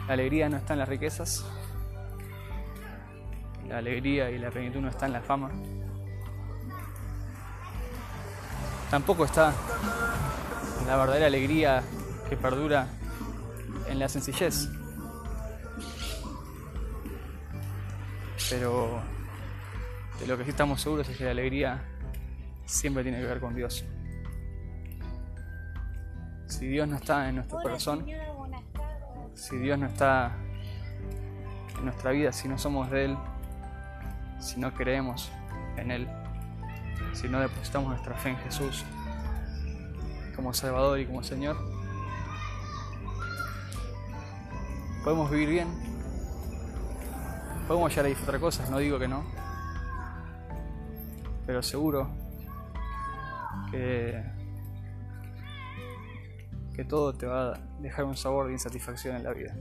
La 0.07 0.15
alegría 0.15 0.49
no 0.49 0.57
está 0.57 0.75
en 0.75 0.79
las 0.79 0.89
riquezas, 0.89 1.45
la 3.69 3.79
alegría 3.79 4.31
y 4.31 4.39
la 4.39 4.51
plenitud 4.51 4.81
no 4.81 4.89
está 4.89 5.07
en 5.07 5.13
la 5.13 5.21
fama. 5.21 5.51
Tampoco 8.91 9.25
está 9.25 9.53
la 10.87 10.97
verdadera 10.97 11.27
alegría 11.27 11.83
que 12.29 12.37
perdura 12.37 12.87
en 13.89 13.99
la 13.99 14.09
sencillez. 14.09 14.69
Pero 18.49 19.01
de 20.21 20.27
lo 20.27 20.39
que 20.39 20.45
sí 20.45 20.51
estamos 20.51 20.81
seguros 20.81 21.09
es 21.09 21.17
que 21.17 21.25
la 21.25 21.33
alegría 21.33 21.83
siempre 22.65 23.03
tiene 23.03 23.21
que 23.21 23.27
ver 23.27 23.41
con 23.41 23.55
Dios. 23.55 23.85
Si 26.47 26.67
Dios 26.67 26.87
no 26.87 26.97
está 26.97 27.29
en 27.29 27.37
nuestro 27.37 27.61
corazón, 27.61 28.07
si 29.49 29.57
Dios 29.59 29.79
no 29.79 29.87
está 29.87 30.33
en 31.79 31.85
nuestra 31.85 32.11
vida, 32.11 32.33
si 32.33 32.49
no 32.49 32.59
somos 32.59 32.91
de 32.91 33.05
Él, 33.05 33.17
si 34.41 34.59
no 34.59 34.75
creemos 34.75 35.31
en 35.77 35.93
Él, 35.93 36.09
si 37.13 37.29
no 37.29 37.39
depositamos 37.39 37.91
nuestra 37.91 38.17
fe 38.17 38.31
en 38.31 38.39
Jesús 38.39 38.85
como 40.35 40.53
Salvador 40.53 40.99
y 40.99 41.07
como 41.07 41.23
Señor, 41.23 41.57
podemos 45.05 45.31
vivir 45.31 45.49
bien, 45.49 45.69
podemos 47.69 47.91
llegar 47.91 48.07
a 48.07 48.09
disfrutar 48.09 48.41
cosas, 48.41 48.69
no 48.69 48.79
digo 48.79 48.99
que 48.99 49.07
no, 49.07 49.23
pero 51.47 51.63
seguro 51.63 52.09
que, 53.71 54.25
que 56.77 56.85
todo 56.85 57.15
te 57.15 57.27
va 57.27 57.55
a 57.55 57.59
dejar 57.81 58.05
un 58.05 58.17
sabor 58.17 58.49
de 58.49 58.53
insatisfacción 58.53 59.17
en 59.17 59.25
la 59.25 59.33
vida. 59.33 59.57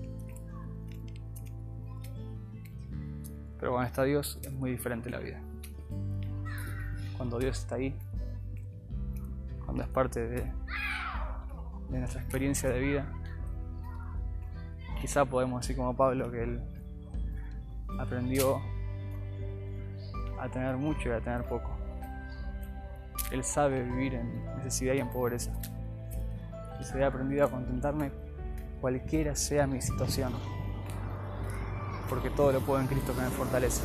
Pero 3.57 3.71
cuando 3.71 3.87
está 3.87 4.03
Dios 4.03 4.37
es 4.43 4.51
muy 4.51 4.71
diferente 4.71 5.09
la 5.09 5.19
vida. 5.19 5.39
Cuando 7.15 7.39
Dios 7.39 7.57
está 7.57 7.75
ahí, 7.75 7.97
cuando 9.63 9.83
es 9.83 9.89
parte 9.89 10.27
de, 10.27 10.51
nuestra 11.89 12.19
experiencia 12.19 12.69
de 12.69 12.79
vida, 12.81 13.07
quizá 14.99 15.23
podemos 15.23 15.61
decir 15.61 15.77
como 15.77 15.95
Pablo 15.95 16.29
que 16.29 16.43
él 16.43 16.61
aprendió 17.97 18.59
a 20.37 20.49
tener 20.49 20.75
mucho 20.75 21.07
y 21.07 21.11
a 21.13 21.21
tener 21.21 21.45
poco. 21.47 21.71
Él 23.31 23.41
sabe 23.45 23.83
vivir 23.83 24.15
en 24.15 24.57
necesidad 24.57 24.95
y 24.95 24.99
en 24.99 25.09
pobreza. 25.09 25.53
Se 26.91 27.03
ha 27.03 27.07
aprendido 27.07 27.45
a 27.45 27.49
contentarme 27.49 28.11
cualquiera 28.79 29.35
sea 29.35 29.65
mi 29.65 29.81
situación 29.81 30.33
porque 32.07 32.29
todo 32.29 32.51
lo 32.51 32.61
puedo 32.61 32.79
en 32.79 32.87
Cristo 32.87 33.15
que 33.15 33.21
me 33.21 33.29
fortalece. 33.29 33.81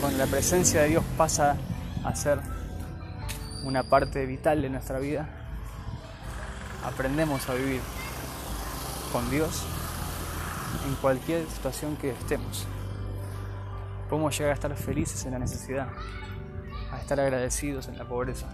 Cuando 0.00 0.18
la 0.18 0.26
presencia 0.26 0.82
de 0.82 0.88
Dios 0.88 1.04
pasa 1.16 1.56
a 2.04 2.14
ser 2.14 2.38
una 3.64 3.82
parte 3.82 4.24
vital 4.26 4.62
de 4.62 4.70
nuestra 4.70 4.98
vida, 4.98 5.28
aprendemos 6.84 7.48
a 7.48 7.54
vivir 7.54 7.80
con 9.12 9.28
Dios 9.30 9.64
en 10.86 10.94
cualquier 10.96 11.48
situación 11.48 11.96
que 11.96 12.10
estemos. 12.10 12.66
Podemos 14.08 14.36
llegar 14.38 14.52
a 14.52 14.54
estar 14.54 14.74
felices 14.76 15.24
en 15.24 15.32
la 15.32 15.38
necesidad, 15.38 15.88
a 16.92 17.00
estar 17.00 17.18
agradecidos 17.18 17.88
en 17.88 17.98
la 17.98 18.06
pobreza 18.06 18.46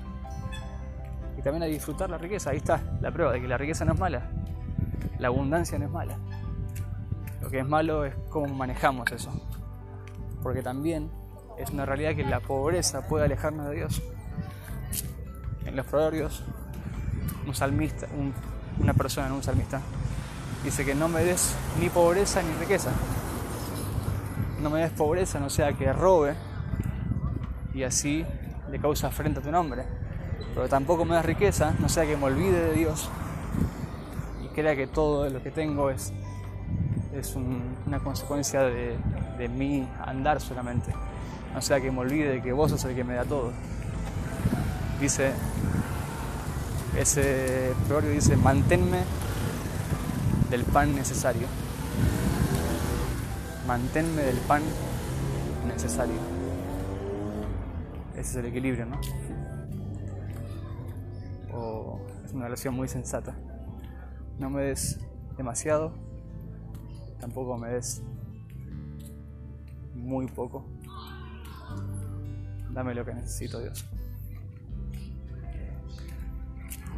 también 1.44 1.62
a 1.62 1.66
disfrutar 1.66 2.08
la 2.10 2.18
riqueza. 2.18 2.50
Ahí 2.50 2.56
está 2.56 2.80
la 3.00 3.12
prueba 3.12 3.32
de 3.32 3.40
que 3.40 3.46
la 3.46 3.58
riqueza 3.58 3.84
no 3.84 3.92
es 3.92 4.00
mala, 4.00 4.30
la 5.18 5.28
abundancia 5.28 5.78
no 5.78 5.84
es 5.84 5.90
mala. 5.90 6.18
Lo 7.42 7.50
que 7.50 7.58
es 7.58 7.68
malo 7.68 8.04
es 8.06 8.14
cómo 8.30 8.52
manejamos 8.54 9.12
eso. 9.12 9.30
Porque 10.42 10.62
también 10.62 11.10
es 11.58 11.70
una 11.70 11.84
realidad 11.84 12.16
que 12.16 12.24
la 12.24 12.40
pobreza 12.40 13.06
puede 13.06 13.26
alejarnos 13.26 13.68
de 13.68 13.76
Dios. 13.76 14.02
En 15.66 15.76
los 15.76 15.86
proverbios, 15.86 16.42
un 17.46 17.54
salmista, 17.54 18.06
una 18.80 18.94
persona, 18.94 19.32
un 19.32 19.42
salmista, 19.42 19.80
dice 20.62 20.84
que 20.84 20.94
no 20.94 21.08
me 21.08 21.22
des 21.22 21.54
ni 21.78 21.90
pobreza 21.90 22.42
ni 22.42 22.52
riqueza. 22.54 22.90
No 24.62 24.70
me 24.70 24.80
des 24.80 24.92
pobreza, 24.92 25.38
no 25.38 25.50
sea 25.50 25.74
que 25.74 25.92
robe 25.92 26.34
y 27.74 27.82
así 27.82 28.24
le 28.70 28.78
causa 28.78 29.10
frente 29.10 29.40
a 29.40 29.42
tu 29.42 29.50
nombre. 29.50 30.03
Pero 30.54 30.68
tampoco 30.68 31.04
me 31.04 31.16
des 31.16 31.24
riqueza, 31.24 31.74
no 31.80 31.88
sea 31.88 32.06
que 32.06 32.16
me 32.16 32.24
olvide 32.24 32.68
de 32.68 32.72
Dios 32.74 33.08
y 34.44 34.48
crea 34.48 34.76
que 34.76 34.86
todo 34.86 35.28
lo 35.28 35.42
que 35.42 35.50
tengo 35.50 35.90
es 35.90 36.12
es 37.18 37.36
una 37.36 38.00
consecuencia 38.00 38.62
de, 38.62 38.96
de 39.38 39.48
mi 39.48 39.88
andar 40.04 40.40
solamente. 40.40 40.92
No 41.54 41.62
sea 41.62 41.80
que 41.80 41.90
me 41.90 42.00
olvide 42.00 42.28
de 42.28 42.42
que 42.42 42.52
vos 42.52 42.70
sos 42.70 42.84
el 42.84 42.94
que 42.94 43.04
me 43.04 43.14
da 43.14 43.24
todo. 43.24 43.52
Dice, 45.00 45.32
ese 46.98 47.72
proverbio 47.86 48.12
dice, 48.12 48.36
manténme 48.36 48.98
del 50.50 50.64
pan 50.64 50.94
necesario. 50.94 51.46
Manténme 53.66 54.22
del 54.22 54.36
pan 54.38 54.62
necesario. 55.66 56.16
Ese 58.16 58.20
es 58.20 58.36
el 58.36 58.46
equilibrio, 58.46 58.86
¿no? 58.86 59.00
Es 62.24 62.32
una 62.32 62.44
relación 62.44 62.74
muy 62.74 62.88
sensata. 62.88 63.36
No 64.38 64.50
me 64.50 64.62
des 64.62 65.00
demasiado 65.36 65.92
tampoco 67.24 67.56
me 67.56 67.70
des 67.70 68.02
muy 69.94 70.26
poco. 70.26 70.62
Dame 72.70 72.94
lo 72.94 73.02
que 73.02 73.14
necesito, 73.14 73.60
Dios. 73.60 73.86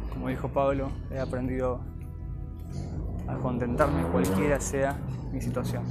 Como 0.09 0.27
dijo 0.27 0.49
Pablo, 0.49 0.89
he 1.11 1.17
aprendido 1.17 1.79
a 3.25 3.37
contentarme 3.37 4.03
cualquiera 4.11 4.59
sea 4.59 4.99
mi 5.31 5.39
situación. 5.39 5.85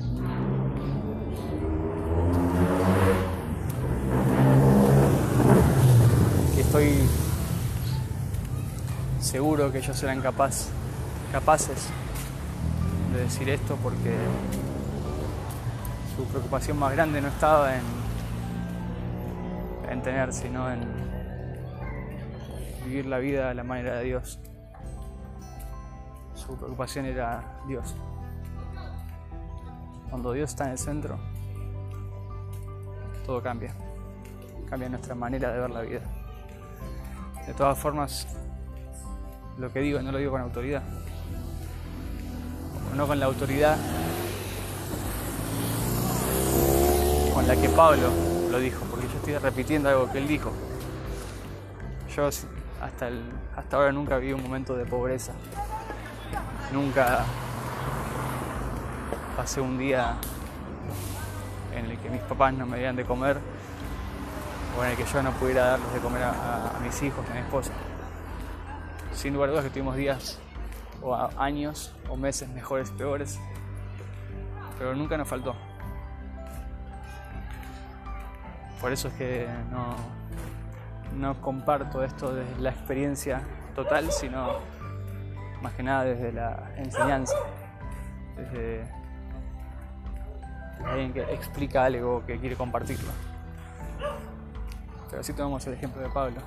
Estoy 6.58 7.08
seguro 9.26 9.72
que 9.72 9.78
ellos 9.78 9.96
serán 9.96 10.20
capaz, 10.20 10.68
capaces 11.32 11.88
decir 13.12 13.48
esto 13.48 13.76
porque 13.82 14.14
su 16.16 16.24
preocupación 16.26 16.78
más 16.78 16.92
grande 16.92 17.20
no 17.20 17.28
estaba 17.28 17.74
en, 17.74 17.82
en 19.90 20.02
tener, 20.02 20.32
sino 20.32 20.70
en 20.70 20.80
vivir 22.84 23.06
la 23.06 23.18
vida 23.18 23.50
a 23.50 23.54
la 23.54 23.64
manera 23.64 23.96
de 23.96 24.04
Dios. 24.04 24.38
Su 26.34 26.56
preocupación 26.56 27.06
era 27.06 27.60
Dios. 27.66 27.96
Cuando 30.08 30.32
Dios 30.32 30.50
está 30.50 30.66
en 30.66 30.70
el 30.70 30.78
centro, 30.78 31.18
todo 33.24 33.42
cambia. 33.42 33.74
Cambia 34.70 34.88
nuestra 34.88 35.16
manera 35.16 35.52
de 35.52 35.58
ver 35.58 35.70
la 35.70 35.80
vida. 35.80 36.02
De 37.44 37.54
todas 37.54 37.76
formas, 37.76 38.28
lo 39.58 39.72
que 39.72 39.80
digo 39.80 40.00
no 40.02 40.12
lo 40.12 40.18
digo 40.18 40.32
con 40.32 40.40
autoridad 40.40 40.82
no 42.94 43.06
con 43.06 43.18
la 43.18 43.26
autoridad 43.26 43.76
con 47.34 47.46
la 47.46 47.54
que 47.54 47.68
Pablo 47.68 48.08
lo 48.50 48.58
dijo, 48.58 48.84
porque 48.90 49.06
yo 49.06 49.14
estoy 49.16 49.36
repitiendo 49.36 49.88
algo 49.90 50.10
que 50.10 50.16
él 50.18 50.26
dijo. 50.26 50.50
Yo 52.16 52.26
hasta, 52.26 53.10
hasta 53.54 53.76
ahora 53.76 53.92
nunca 53.92 54.16
viví 54.16 54.32
un 54.32 54.42
momento 54.42 54.74
de 54.74 54.86
pobreza. 54.86 55.32
Nunca 56.72 57.24
pasé 59.36 59.60
un 59.60 59.76
día 59.76 60.16
en 61.74 61.84
el 61.90 61.98
que 61.98 62.08
mis 62.08 62.22
papás 62.22 62.54
no 62.54 62.64
me 62.64 62.78
dieran 62.78 62.96
de 62.96 63.04
comer 63.04 63.38
o 64.78 64.84
en 64.84 64.92
el 64.92 64.96
que 64.96 65.04
yo 65.04 65.22
no 65.22 65.30
pudiera 65.32 65.66
darles 65.66 65.92
de 65.92 66.00
comer 66.00 66.22
a, 66.22 66.78
mis 66.82 67.02
hijos, 67.02 67.24
a 67.30 67.34
mi 67.34 67.40
esposa. 67.40 67.72
Sin 69.16 69.32
lugar 69.32 69.50
a 69.56 69.62
que 69.62 69.70
tuvimos 69.70 69.96
días 69.96 70.38
o 71.02 71.16
años 71.38 71.94
o 72.08 72.16
meses 72.16 72.48
mejores, 72.50 72.90
peores, 72.90 73.40
pero 74.78 74.94
nunca 74.94 75.16
nos 75.16 75.26
faltó. 75.26 75.56
Por 78.78 78.92
eso 78.92 79.08
es 79.08 79.14
que 79.14 79.48
no, 79.70 79.96
no 81.16 81.40
comparto 81.40 82.04
esto 82.04 82.34
desde 82.34 82.60
la 82.60 82.70
experiencia 82.70 83.40
total, 83.74 84.12
sino 84.12 84.58
más 85.62 85.72
que 85.72 85.82
nada 85.82 86.04
desde 86.04 86.32
la 86.32 86.70
enseñanza, 86.76 87.36
desde, 88.36 88.84
alguien 90.84 91.14
que 91.14 91.22
explica 91.32 91.84
algo 91.84 92.22
que 92.26 92.38
quiere 92.38 92.54
compartirlo. 92.54 93.10
Pero 95.08 95.20
así 95.20 95.32
tomamos 95.32 95.66
el 95.66 95.72
ejemplo 95.72 96.02
de 96.02 96.10
Pablo. 96.10 96.40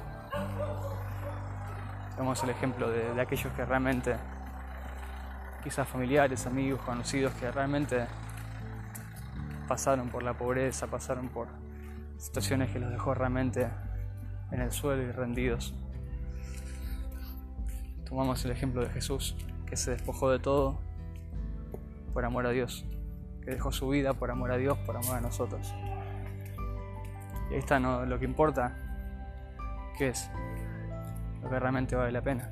Tomamos 2.19 2.43
el 2.43 2.49
ejemplo 2.49 2.91
de 2.91 3.21
aquellos 3.21 3.53
que 3.53 3.63
realmente 3.63 4.13
quizás 5.63 5.87
familiares, 5.87 6.45
amigos, 6.47 6.81
conocidos 6.81 7.31
que 7.35 7.49
realmente 7.49 8.07
pasaron 9.69 10.09
por 10.09 10.21
la 10.21 10.33
pobreza, 10.33 10.87
pasaron 10.87 11.29
por 11.29 11.47
situaciones 12.17 12.71
que 12.71 12.79
los 12.79 12.91
dejó 12.91 13.13
realmente 13.13 13.69
en 14.51 14.59
el 14.59 14.69
suelo 14.69 15.01
y 15.03 15.11
rendidos. 15.13 15.73
Tomamos 18.03 18.43
el 18.43 18.51
ejemplo 18.51 18.81
de 18.81 18.89
Jesús, 18.89 19.37
que 19.65 19.77
se 19.77 19.91
despojó 19.91 20.29
de 20.29 20.39
todo 20.39 20.77
por 22.13 22.25
amor 22.25 22.45
a 22.47 22.49
Dios, 22.49 22.85
que 23.45 23.51
dejó 23.51 23.71
su 23.71 23.87
vida 23.87 24.13
por 24.13 24.29
amor 24.29 24.51
a 24.51 24.57
Dios, 24.57 24.77
por 24.79 24.97
amor 24.97 25.15
a 25.15 25.21
nosotros. 25.21 25.73
Y 27.49 27.53
ahí 27.53 27.59
está 27.59 27.79
¿no? 27.79 28.05
lo 28.05 28.19
que 28.19 28.25
importa, 28.25 28.75
que 29.97 30.09
es 30.09 30.29
lo 31.41 31.49
que 31.49 31.59
realmente 31.59 31.95
vale 31.95 32.11
la 32.11 32.21
pena. 32.21 32.49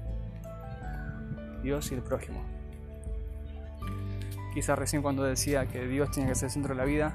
Dios 1.61 1.91
y 1.91 1.95
el 1.95 2.01
prójimo. 2.01 2.41
Quizás 4.53 4.77
recién 4.77 5.01
cuando 5.01 5.23
decía 5.23 5.67
que 5.67 5.85
Dios 5.87 6.11
tiene 6.11 6.29
que 6.29 6.35
ser 6.35 6.45
el 6.45 6.51
centro 6.51 6.73
de 6.73 6.77
la 6.79 6.85
vida, 6.85 7.13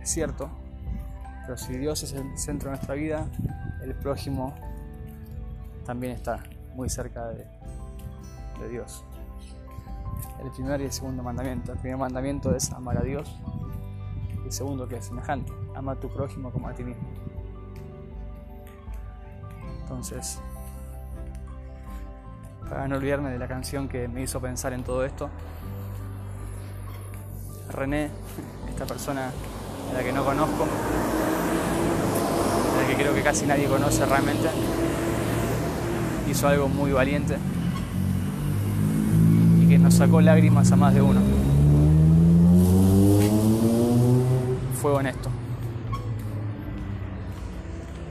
es 0.00 0.10
cierto, 0.10 0.50
pero 1.42 1.56
si 1.56 1.76
Dios 1.76 2.02
es 2.02 2.12
el 2.12 2.38
centro 2.38 2.70
de 2.70 2.76
nuestra 2.76 2.94
vida, 2.94 3.26
el 3.82 3.94
prójimo 3.94 4.54
también 5.84 6.12
está 6.12 6.42
muy 6.74 6.88
cerca 6.88 7.26
de, 7.28 7.46
de 8.60 8.68
Dios. 8.68 9.04
El 10.42 10.50
primer 10.52 10.80
y 10.80 10.84
el 10.84 10.92
segundo 10.92 11.22
mandamiento. 11.22 11.72
El 11.72 11.78
primer 11.78 11.98
mandamiento 11.98 12.54
es 12.54 12.70
amar 12.72 12.98
a 12.98 13.02
Dios. 13.02 13.36
El 14.44 14.52
segundo 14.52 14.86
que 14.86 14.96
es 14.96 15.06
semejante, 15.06 15.52
ama 15.74 15.92
a 15.92 15.96
tu 15.96 16.08
prójimo 16.08 16.52
como 16.52 16.68
a 16.68 16.74
ti 16.74 16.84
mismo. 16.84 17.08
Entonces, 19.80 20.40
para 22.68 22.86
no 22.88 22.96
olvidarme 22.96 23.30
de 23.30 23.38
la 23.38 23.48
canción 23.48 23.88
que 23.88 24.08
me 24.08 24.22
hizo 24.22 24.40
pensar 24.40 24.72
en 24.72 24.82
todo 24.82 25.04
esto, 25.04 25.30
René, 27.70 28.10
esta 28.68 28.86
persona 28.86 29.30
a 29.90 29.94
la 29.94 30.02
que 30.02 30.12
no 30.12 30.24
conozco, 30.24 30.66
a 32.74 32.82
la 32.82 32.88
que 32.88 32.94
creo 32.94 33.14
que 33.14 33.22
casi 33.22 33.46
nadie 33.46 33.66
conoce 33.66 34.04
realmente, 34.04 34.48
hizo 36.28 36.48
algo 36.48 36.68
muy 36.68 36.92
valiente 36.92 37.36
y 39.60 39.68
que 39.68 39.78
nos 39.78 39.94
sacó 39.94 40.20
lágrimas 40.20 40.70
a 40.72 40.76
más 40.76 40.94
de 40.94 41.02
uno. 41.02 41.20
Fue 44.80 44.92
honesto. 44.92 45.30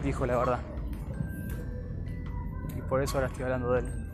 Dijo 0.03 0.25
la 0.25 0.37
verdad. 0.37 0.59
Y 2.77 2.81
por 2.81 3.01
eso 3.01 3.15
ahora 3.15 3.27
estoy 3.27 3.43
hablando 3.43 3.71
de 3.73 3.79
él. 3.79 4.06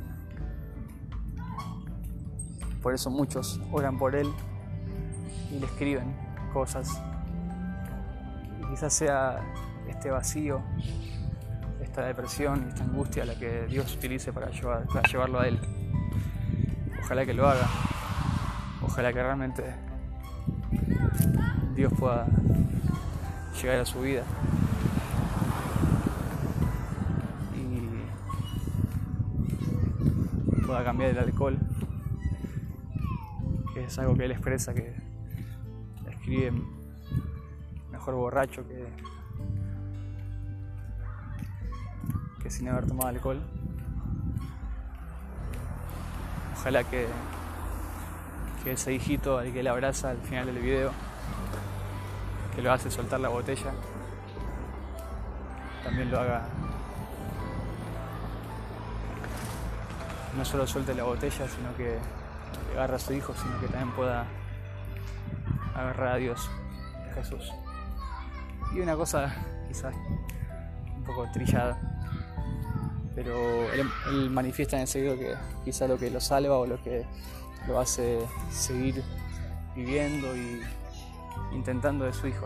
Por 2.84 2.94
eso 2.94 3.10
muchos 3.10 3.60
oran 3.72 3.98
por 3.98 4.14
él 4.14 4.28
y 5.50 5.58
le 5.58 5.66
escriben 5.66 6.14
cosas. 6.52 7.02
Y 8.60 8.72
quizás 8.72 8.94
sea 8.94 9.40
este 9.88 10.12
vacío, 10.12 10.62
esta 11.82 12.06
depresión 12.06 12.66
y 12.66 12.68
esta 12.68 12.84
angustia 12.84 13.24
la 13.24 13.40
que 13.40 13.68
Dios 13.68 13.96
utilice 13.96 14.34
para, 14.34 14.52
para 14.52 15.08
llevarlo 15.10 15.40
a 15.40 15.48
él. 15.48 15.62
Ojalá 17.02 17.26
que 17.26 17.34
lo 17.34 17.48
haga. 17.48 17.70
Ojalá 18.82 19.14
que 19.14 19.24
realmente 19.24 19.64
Dios 21.74 21.94
pueda 21.98 22.28
llegar 23.62 23.80
a 23.80 23.86
su 23.86 24.02
vida. 24.02 24.24
Y 27.56 27.88
pueda 30.66 30.84
cambiar 30.84 31.12
el 31.12 31.20
alcohol 31.20 31.58
es 33.76 33.98
algo 34.00 34.16
que 34.16 34.26
él 34.26 34.32
expresa 34.32 34.74
que 34.74 34.94
escribe 36.10 36.54
mejor 37.92 38.16
borracho 38.16 38.68
que, 38.68 38.86
que 42.42 42.50
sin 42.50 42.68
haber 42.68 42.86
tomado 42.86 43.10
alcohol. 43.10 43.42
Ojalá 46.54 46.84
que, 46.84 47.08
que 48.64 48.72
ese 48.72 48.94
hijito 48.94 49.38
al 49.38 49.52
que 49.52 49.60
él 49.60 49.68
abraza 49.68 50.12
al 50.12 50.18
final 50.18 50.46
del 50.46 50.60
video, 50.60 50.92
que 52.56 52.62
lo 52.62 52.72
hace 52.72 52.90
soltar 52.90 53.20
la 53.20 53.30
botella, 53.30 53.74
también 55.84 56.10
lo 56.10 56.20
haga. 56.20 56.48
No 60.38 60.46
solo 60.46 60.66
suelte 60.66 60.96
la 60.96 61.04
botella, 61.04 61.48
sino 61.48 61.76
que 61.76 62.00
agarra 62.74 62.96
a 62.96 63.00
su 63.00 63.14
hijo, 63.14 63.34
sino 63.36 63.60
que 63.60 63.68
también 63.68 63.92
pueda 63.92 64.26
agarrar 65.76 66.14
a 66.14 66.16
Dios, 66.18 66.50
a 67.10 67.14
Jesús. 67.14 67.52
Y 68.74 68.80
una 68.80 68.96
cosa 68.96 69.34
quizás 69.68 69.96
un 70.96 71.04
poco 71.04 71.28
trillada, 71.32 71.80
pero 73.16 73.36
él, 73.74 74.30
manifiesta 74.30 74.78
en 74.78 74.84
ese 74.84 75.02
video 75.02 75.18
que 75.18 75.36
quizás 75.64 75.90
lo 75.90 75.98
que 75.98 76.10
lo 76.10 76.20
salva 76.20 76.58
o 76.58 76.66
lo 76.66 76.82
que 76.82 77.06
lo 77.68 77.80
hace 77.80 78.20
seguir 78.52 79.04
viviendo 79.76 80.36
y 80.36 80.62
intentando 81.52 82.06
de 82.06 82.14
su 82.14 82.28
hijo, 82.28 82.46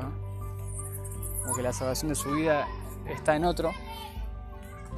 Como 1.42 1.56
que 1.56 1.62
la 1.62 1.74
salvación 1.74 2.10
de 2.10 2.16
su 2.16 2.32
vida 2.32 2.68
está 3.08 3.36
en 3.36 3.46
otro 3.46 3.72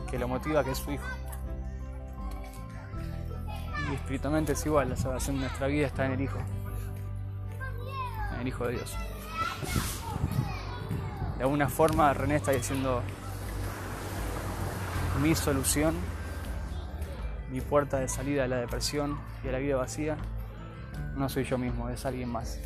que 0.09 0.17
lo 0.17 0.27
motiva 0.27 0.63
que 0.63 0.71
es 0.71 0.77
su 0.77 0.91
hijo. 0.91 1.05
Y 3.89 3.95
espiritualmente 3.95 4.53
es 4.53 4.65
igual, 4.65 4.89
la 4.89 4.95
salvación 4.95 5.37
de 5.37 5.41
nuestra 5.43 5.67
vida 5.67 5.87
está 5.87 6.05
en 6.05 6.11
el 6.11 6.21
Hijo, 6.21 6.37
en 8.35 8.41
el 8.41 8.47
Hijo 8.47 8.67
de 8.67 8.73
Dios. 8.73 8.95
De 11.37 11.43
alguna 11.43 11.69
forma 11.69 12.13
René 12.13 12.35
está 12.35 12.51
diciendo, 12.51 13.01
mi 15.21 15.33
solución, 15.35 15.95
mi 17.51 17.61
puerta 17.61 17.97
de 17.97 18.07
salida 18.07 18.43
a 18.43 18.47
la 18.47 18.57
depresión 18.57 19.17
y 19.43 19.47
a 19.47 19.53
la 19.53 19.57
vida 19.57 19.75
vacía, 19.75 20.17
no 21.15 21.29
soy 21.29 21.45
yo 21.45 21.57
mismo, 21.57 21.89
es 21.89 22.05
alguien 22.05 22.29
más. 22.29 22.59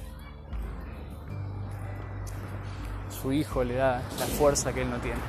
Su 3.09 3.31
hijo 3.31 3.63
le 3.63 3.75
da 3.75 4.01
la 4.19 4.25
fuerza 4.25 4.73
que 4.73 4.81
él 4.81 4.89
no 4.89 4.97
tiene. 4.97 5.19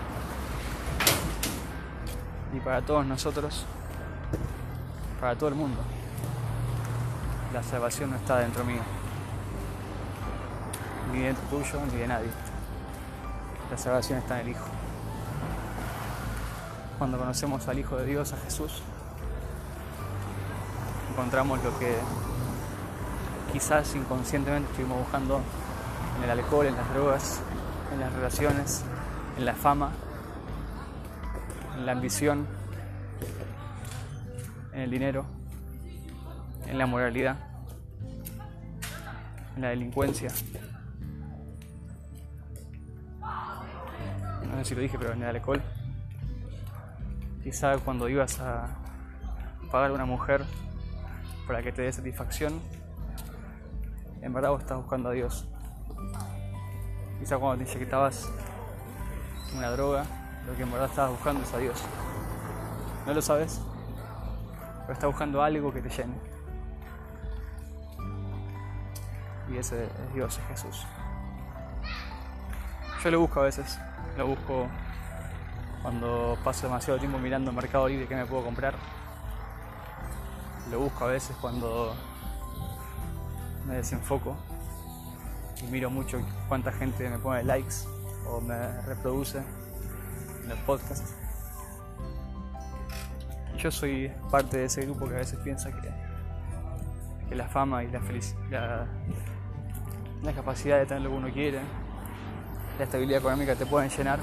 Y 2.54 2.60
para 2.60 2.82
todos 2.82 3.06
nosotros, 3.06 3.66
para 5.24 5.36
todo 5.36 5.48
el 5.48 5.54
mundo. 5.54 5.80
La 7.54 7.62
salvación 7.62 8.10
no 8.10 8.16
está 8.16 8.40
dentro 8.40 8.62
mío, 8.62 8.82
ni 11.14 11.20
dentro 11.20 11.42
tuyo, 11.44 11.80
ni 11.90 11.98
de 11.98 12.06
nadie. 12.06 12.28
La 13.70 13.78
salvación 13.78 14.18
está 14.18 14.38
en 14.38 14.48
el 14.48 14.52
Hijo. 14.52 14.66
Cuando 16.98 17.16
conocemos 17.16 17.66
al 17.68 17.78
Hijo 17.78 17.96
de 17.96 18.04
Dios, 18.04 18.34
a 18.34 18.36
Jesús, 18.36 18.82
encontramos 21.10 21.64
lo 21.64 21.78
que 21.78 21.96
quizás 23.50 23.94
inconscientemente 23.94 24.68
estuvimos 24.72 24.98
buscando 24.98 25.40
en 26.18 26.24
el 26.24 26.38
alcohol, 26.38 26.66
en 26.66 26.76
las 26.76 26.92
drogas, 26.92 27.40
en 27.94 28.00
las 28.00 28.12
relaciones, 28.12 28.84
en 29.38 29.46
la 29.46 29.54
fama, 29.54 29.88
en 31.78 31.86
la 31.86 31.92
ambición, 31.92 32.46
en 34.74 34.80
el 34.80 34.90
dinero, 34.90 35.24
en 36.66 36.76
la 36.78 36.86
moralidad, 36.86 37.36
en 39.54 39.62
la 39.62 39.68
delincuencia. 39.68 40.30
No 43.20 44.58
sé 44.58 44.64
si 44.64 44.74
lo 44.74 44.80
dije, 44.80 44.98
pero 44.98 45.12
en 45.12 45.22
el 45.22 45.36
alcohol. 45.36 45.62
Quizá 47.42 47.78
cuando 47.78 48.08
ibas 48.08 48.40
a 48.40 48.68
pagar 49.70 49.90
a 49.90 49.94
una 49.94 50.06
mujer 50.06 50.44
para 51.46 51.62
que 51.62 51.72
te 51.72 51.82
dé 51.82 51.92
satisfacción, 51.92 52.60
en 54.22 54.32
verdad 54.32 54.50
vos 54.50 54.62
estás 54.62 54.78
buscando 54.78 55.10
a 55.10 55.12
Dios. 55.12 55.46
Quizá 57.20 57.38
cuando 57.38 57.64
te 57.64 57.70
inyectabas 57.70 58.28
una 59.56 59.70
droga, 59.70 60.04
lo 60.46 60.56
que 60.56 60.62
en 60.62 60.72
verdad 60.72 60.88
estabas 60.88 61.12
buscando 61.12 61.42
es 61.42 61.52
a 61.52 61.58
Dios. 61.58 61.84
¿No 63.06 63.14
lo 63.14 63.22
sabes? 63.22 63.60
Pero 64.84 64.92
está 64.92 65.06
buscando 65.06 65.42
algo 65.42 65.72
que 65.72 65.80
te 65.80 65.88
llene. 65.88 66.14
Y 69.50 69.56
ese 69.56 69.84
es 69.84 70.14
Dios, 70.14 70.38
es 70.38 70.46
Jesús. 70.48 70.86
Yo 73.02 73.10
lo 73.10 73.20
busco 73.20 73.40
a 73.40 73.44
veces, 73.44 73.78
lo 74.16 74.26
busco 74.28 74.66
cuando 75.82 76.38
paso 76.42 76.66
demasiado 76.66 76.98
tiempo 76.98 77.18
mirando 77.18 77.50
el 77.50 77.56
mercado 77.56 77.88
libre 77.88 78.06
que 78.06 78.14
me 78.14 78.24
puedo 78.24 78.44
comprar. 78.44 78.74
Lo 80.70 80.80
busco 80.80 81.04
a 81.04 81.08
veces 81.08 81.36
cuando 81.40 81.94
me 83.66 83.74
desenfoco 83.74 84.36
y 85.62 85.66
miro 85.70 85.90
mucho 85.90 86.20
cuánta 86.48 86.72
gente 86.72 87.08
me 87.08 87.18
pone 87.18 87.42
likes 87.44 87.86
o 88.26 88.40
me 88.40 88.80
reproduce 88.82 89.38
en 89.38 90.48
los 90.48 90.58
podcasts 90.60 91.14
yo 93.64 93.70
soy 93.70 94.12
parte 94.30 94.58
de 94.58 94.64
ese 94.66 94.82
grupo 94.82 95.08
que 95.08 95.14
a 95.14 95.18
veces 95.18 95.38
piensa 95.38 95.70
que, 95.72 97.34
la 97.34 97.48
fama 97.48 97.82
y 97.82 97.90
la, 97.90 98.86
la 100.22 100.32
capacidad 100.34 100.78
de 100.78 100.86
tener 100.86 101.02
lo 101.02 101.10
que 101.10 101.16
uno 101.16 101.32
quiere, 101.32 101.60
la 102.78 102.84
estabilidad 102.84 103.20
económica 103.20 103.56
te 103.56 103.64
pueden 103.64 103.88
llenar. 103.88 104.20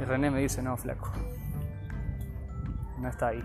Y 0.00 0.04
René 0.04 0.30
me 0.30 0.40
dice, 0.40 0.62
no, 0.62 0.76
flaco, 0.76 1.12
no 2.98 3.08
está 3.08 3.28
ahí. 3.28 3.44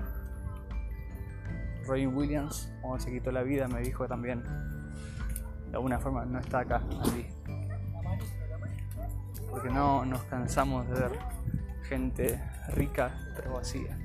Roy 1.85 2.07
Williams, 2.07 2.71
cuando 2.81 3.03
se 3.03 3.11
quitó 3.11 3.31
la 3.31 3.43
vida, 3.43 3.67
me 3.67 3.81
dijo 3.81 4.07
también, 4.07 4.43
de 5.69 5.73
alguna 5.75 5.99
forma, 5.99 6.23
no 6.23 6.39
está 6.39 6.59
acá, 6.59 6.81
allí. 7.03 7.27
Porque 9.49 9.69
no 9.69 10.05
nos 10.05 10.23
cansamos 10.23 10.87
de 10.87 10.93
ver 11.01 11.19
gente 11.83 12.41
rica 12.69 13.11
pero 13.35 13.53
vacía, 13.55 13.97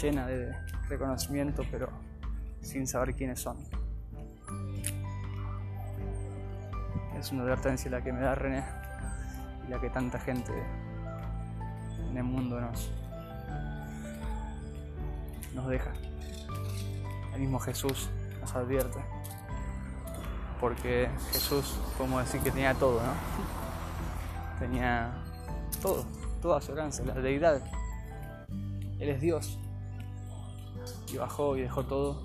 llena 0.00 0.26
de 0.26 0.54
reconocimiento 0.88 1.62
pero 1.70 1.88
sin 2.60 2.86
saber 2.86 3.14
quiénes 3.14 3.40
son. 3.40 3.56
Es 7.18 7.32
una 7.32 7.42
advertencia 7.44 7.90
la 7.90 8.02
que 8.02 8.12
me 8.12 8.20
da 8.20 8.34
René 8.34 8.64
y 9.66 9.70
la 9.70 9.80
que 9.80 9.88
tanta 9.90 10.18
gente 10.18 10.52
en 12.10 12.16
el 12.16 12.24
mundo 12.24 12.60
nos, 12.60 12.90
nos 15.54 15.68
deja. 15.68 15.92
El 17.34 17.40
mismo 17.40 17.58
Jesús 17.58 18.10
nos 18.40 18.54
advierte. 18.54 18.98
Porque 20.60 21.08
Jesús, 21.32 21.78
como 21.98 22.20
decir 22.20 22.40
que 22.40 22.50
tenía 22.50 22.74
todo, 22.74 23.00
¿no? 23.00 23.12
Tenía 24.58 25.12
todo, 25.82 26.04
toda 26.40 26.60
su 26.60 26.72
alcance, 26.72 27.04
la 27.04 27.14
deidad. 27.14 27.62
Él 28.98 29.08
es 29.08 29.20
Dios. 29.20 29.58
Bajó 31.18 31.56
y 31.56 31.62
dejó 31.62 31.84
todo, 31.84 32.16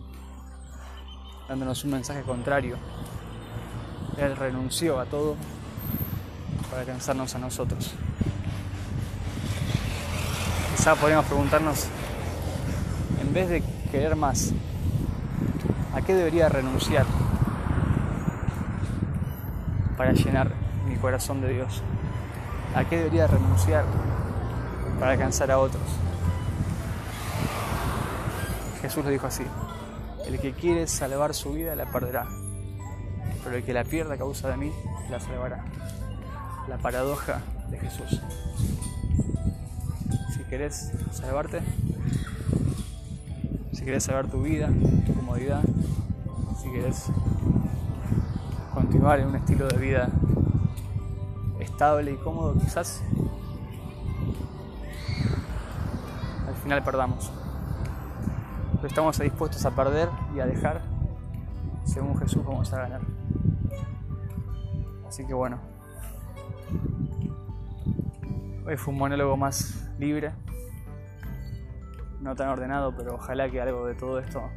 dándonos 1.48 1.84
un 1.84 1.92
mensaje 1.92 2.22
contrario. 2.24 2.78
Él 4.18 4.36
renunció 4.36 5.00
a 5.00 5.06
todo 5.06 5.36
para 6.70 6.82
alcanzarnos 6.82 7.34
a 7.36 7.40
nosotros. 7.40 7.94
Quizá 10.76 10.96
podríamos 10.96 11.26
preguntarnos, 11.26 11.88
en 13.22 13.34
vez 13.34 13.50
de 13.50 13.64
querer 13.92 14.16
más, 14.16 14.52
¿a 15.94 16.02
qué 16.02 16.14
debería 16.14 16.50
renunciar 16.50 17.06
para 19.98 20.14
llenar 20.14 20.52
mi 20.88 20.96
corazón 20.96 21.42
de 21.42 21.54
Dios? 21.54 21.82
¿A 22.76 22.86
qué 22.86 22.98
debería 22.98 23.28
renunciar 23.28 23.86
para 25.00 25.12
alcanzar 25.12 25.52
a 25.52 25.60
otros? 25.60 26.09
Jesús 28.90 29.06
lo 29.06 29.12
dijo 29.12 29.28
así, 29.28 29.44
el 30.26 30.40
que 30.40 30.52
quiere 30.52 30.88
salvar 30.88 31.36
su 31.36 31.54
vida 31.54 31.76
la 31.76 31.86
perderá, 31.92 32.28
pero 33.44 33.58
el 33.58 33.64
que 33.64 33.72
la 33.72 33.84
pierda 33.84 34.16
a 34.16 34.18
causa 34.18 34.50
de 34.50 34.58
mí 34.58 34.72
la 35.12 35.20
salvará. 35.20 35.64
La 36.68 36.80
paradoja 36.80 37.40
de 37.70 37.78
Jesús. 37.78 38.20
Si 40.34 40.44
querés 40.46 40.92
salvarte, 41.12 41.60
si 43.74 43.86
querés 43.86 44.06
salvar 44.06 44.26
tu 44.26 44.42
vida, 44.42 44.70
tu 45.06 45.14
comodidad, 45.14 45.62
si 46.60 46.72
querés 46.72 47.12
continuar 48.74 49.20
en 49.20 49.28
un 49.28 49.36
estilo 49.36 49.68
de 49.68 49.78
vida 49.78 50.10
estable 51.60 52.14
y 52.14 52.16
cómodo, 52.16 52.56
quizás 52.56 53.04
al 56.48 56.56
final 56.64 56.84
perdamos. 56.84 57.32
Pero 58.80 58.88
estamos 58.88 59.20
dispuestos 59.20 59.66
a 59.66 59.72
perder 59.72 60.08
y 60.34 60.40
a 60.40 60.46
dejar, 60.46 60.82
según 61.84 62.18
Jesús 62.18 62.46
vamos 62.46 62.72
a 62.72 62.78
ganar. 62.78 63.02
Así 65.06 65.28
que 65.28 65.34
bueno, 65.34 65.60
hoy 68.66 68.78
fue 68.78 68.94
un 68.94 69.00
monólogo 69.00 69.36
más 69.36 69.92
libre, 70.00 70.32
no 72.22 72.38
tan 72.38 72.48
ordenado, 72.48 72.96
pero 72.96 73.16
ojalá 73.16 73.50
que 73.52 73.60
algo 73.60 73.86
de 73.86 73.96
todo 73.96 74.18
esto 74.20 74.50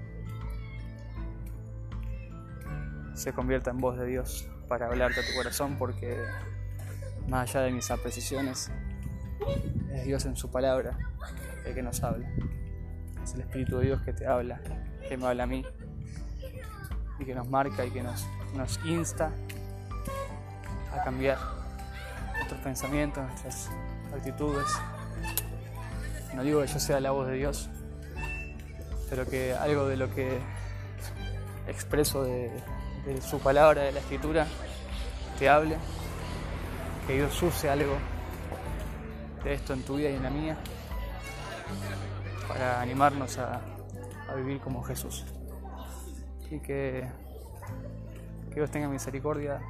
se 3.15 3.33
convierta 3.33 3.73
en 3.73 3.79
voz 3.79 3.99
de 3.99 4.07
Dios 4.07 4.49
para 4.69 4.87
hablarte 4.87 5.19
a 5.19 5.27
tu 5.27 5.35
corazón, 5.35 5.75
porque 5.81 6.17
más 7.27 7.51
allá 7.51 7.63
de 7.63 7.73
mis 7.73 7.91
apreciaciones, 7.91 8.71
es 9.93 10.05
Dios 10.05 10.27
en 10.27 10.37
su 10.37 10.49
palabra 10.49 10.97
el 11.67 11.75
que 11.75 11.83
nos 11.83 12.05
habla. 12.05 12.29
Es 13.23 13.35
el 13.35 13.41
Espíritu 13.41 13.79
de 13.79 13.87
Dios 13.87 14.03
que 14.03 14.13
te 14.13 14.27
habla, 14.27 14.61
que 15.09 15.17
me 15.17 15.27
habla 15.27 15.45
a 15.45 15.47
mí. 15.47 15.65
Y 17.19 17.25
que 17.25 17.35
nos 17.35 17.49
marca 17.49 17.85
y 17.85 17.91
que 17.91 18.03
nos, 18.03 18.27
insta 18.85 19.31
a 20.93 21.05
cambiar 21.05 21.39
nuestros 22.35 22.61
pensamientos, 22.61 23.25
nuestras 23.25 23.71
actitudes. 24.15 24.67
No 26.35 26.43
digo 26.43 26.63
que 26.63 26.67
yo 26.67 26.81
sea 26.81 27.01
la 27.01 27.11
voz 27.11 27.29
de 27.29 27.35
Dios, 27.35 27.69
pero 29.09 29.27
que 29.27 29.55
algo 29.55 29.87
de 29.87 29.97
lo 29.97 30.13
que 30.13 30.39
expreso 31.69 32.25
de, 32.25 32.51
de 33.07 33.21
su 33.21 33.39
palabra, 33.39 33.83
de 33.83 33.93
la 33.93 34.01
escritura, 34.01 34.47
te 35.39 35.49
hable, 35.49 35.77
que 37.07 37.15
Dios 37.15 37.43
use 37.43 37.69
algo 37.69 37.97
de 39.45 39.55
esto 39.55 39.73
en 39.73 39.83
tu 39.83 39.97
vida 39.97 40.11
y 40.11 40.15
en 40.15 40.23
la 40.23 40.31
mía, 40.31 40.57
para 42.53 42.83
animarnos 42.83 43.39
a, 43.39 43.63
vivir 44.37 44.61
como 44.61 44.83
Jesús. 44.83 45.25
Y 46.51 46.59
que 46.61 47.07
Dios 48.55 48.71
tenga 48.71 48.89
misericordia 48.89 49.61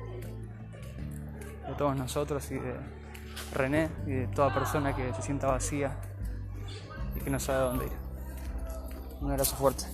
de 1.68 1.74
todos 1.76 1.96
nosotros 1.96 2.48
y 2.50 2.54
de 2.54 2.74
René 3.52 3.88
y 4.06 4.10
de 4.10 4.26
toda 4.28 4.52
persona 4.52 4.94
que 4.94 5.12
se 5.14 5.22
sienta 5.22 5.48
vacía 5.48 5.96
y 7.16 7.20
que 7.20 7.30
no 7.30 7.38
sabe 7.38 7.58
a 7.58 7.62
dónde 7.62 7.86
ir. 7.86 7.92
Un 9.20 9.30
abrazo 9.30 9.56
fuerte. 9.56 9.84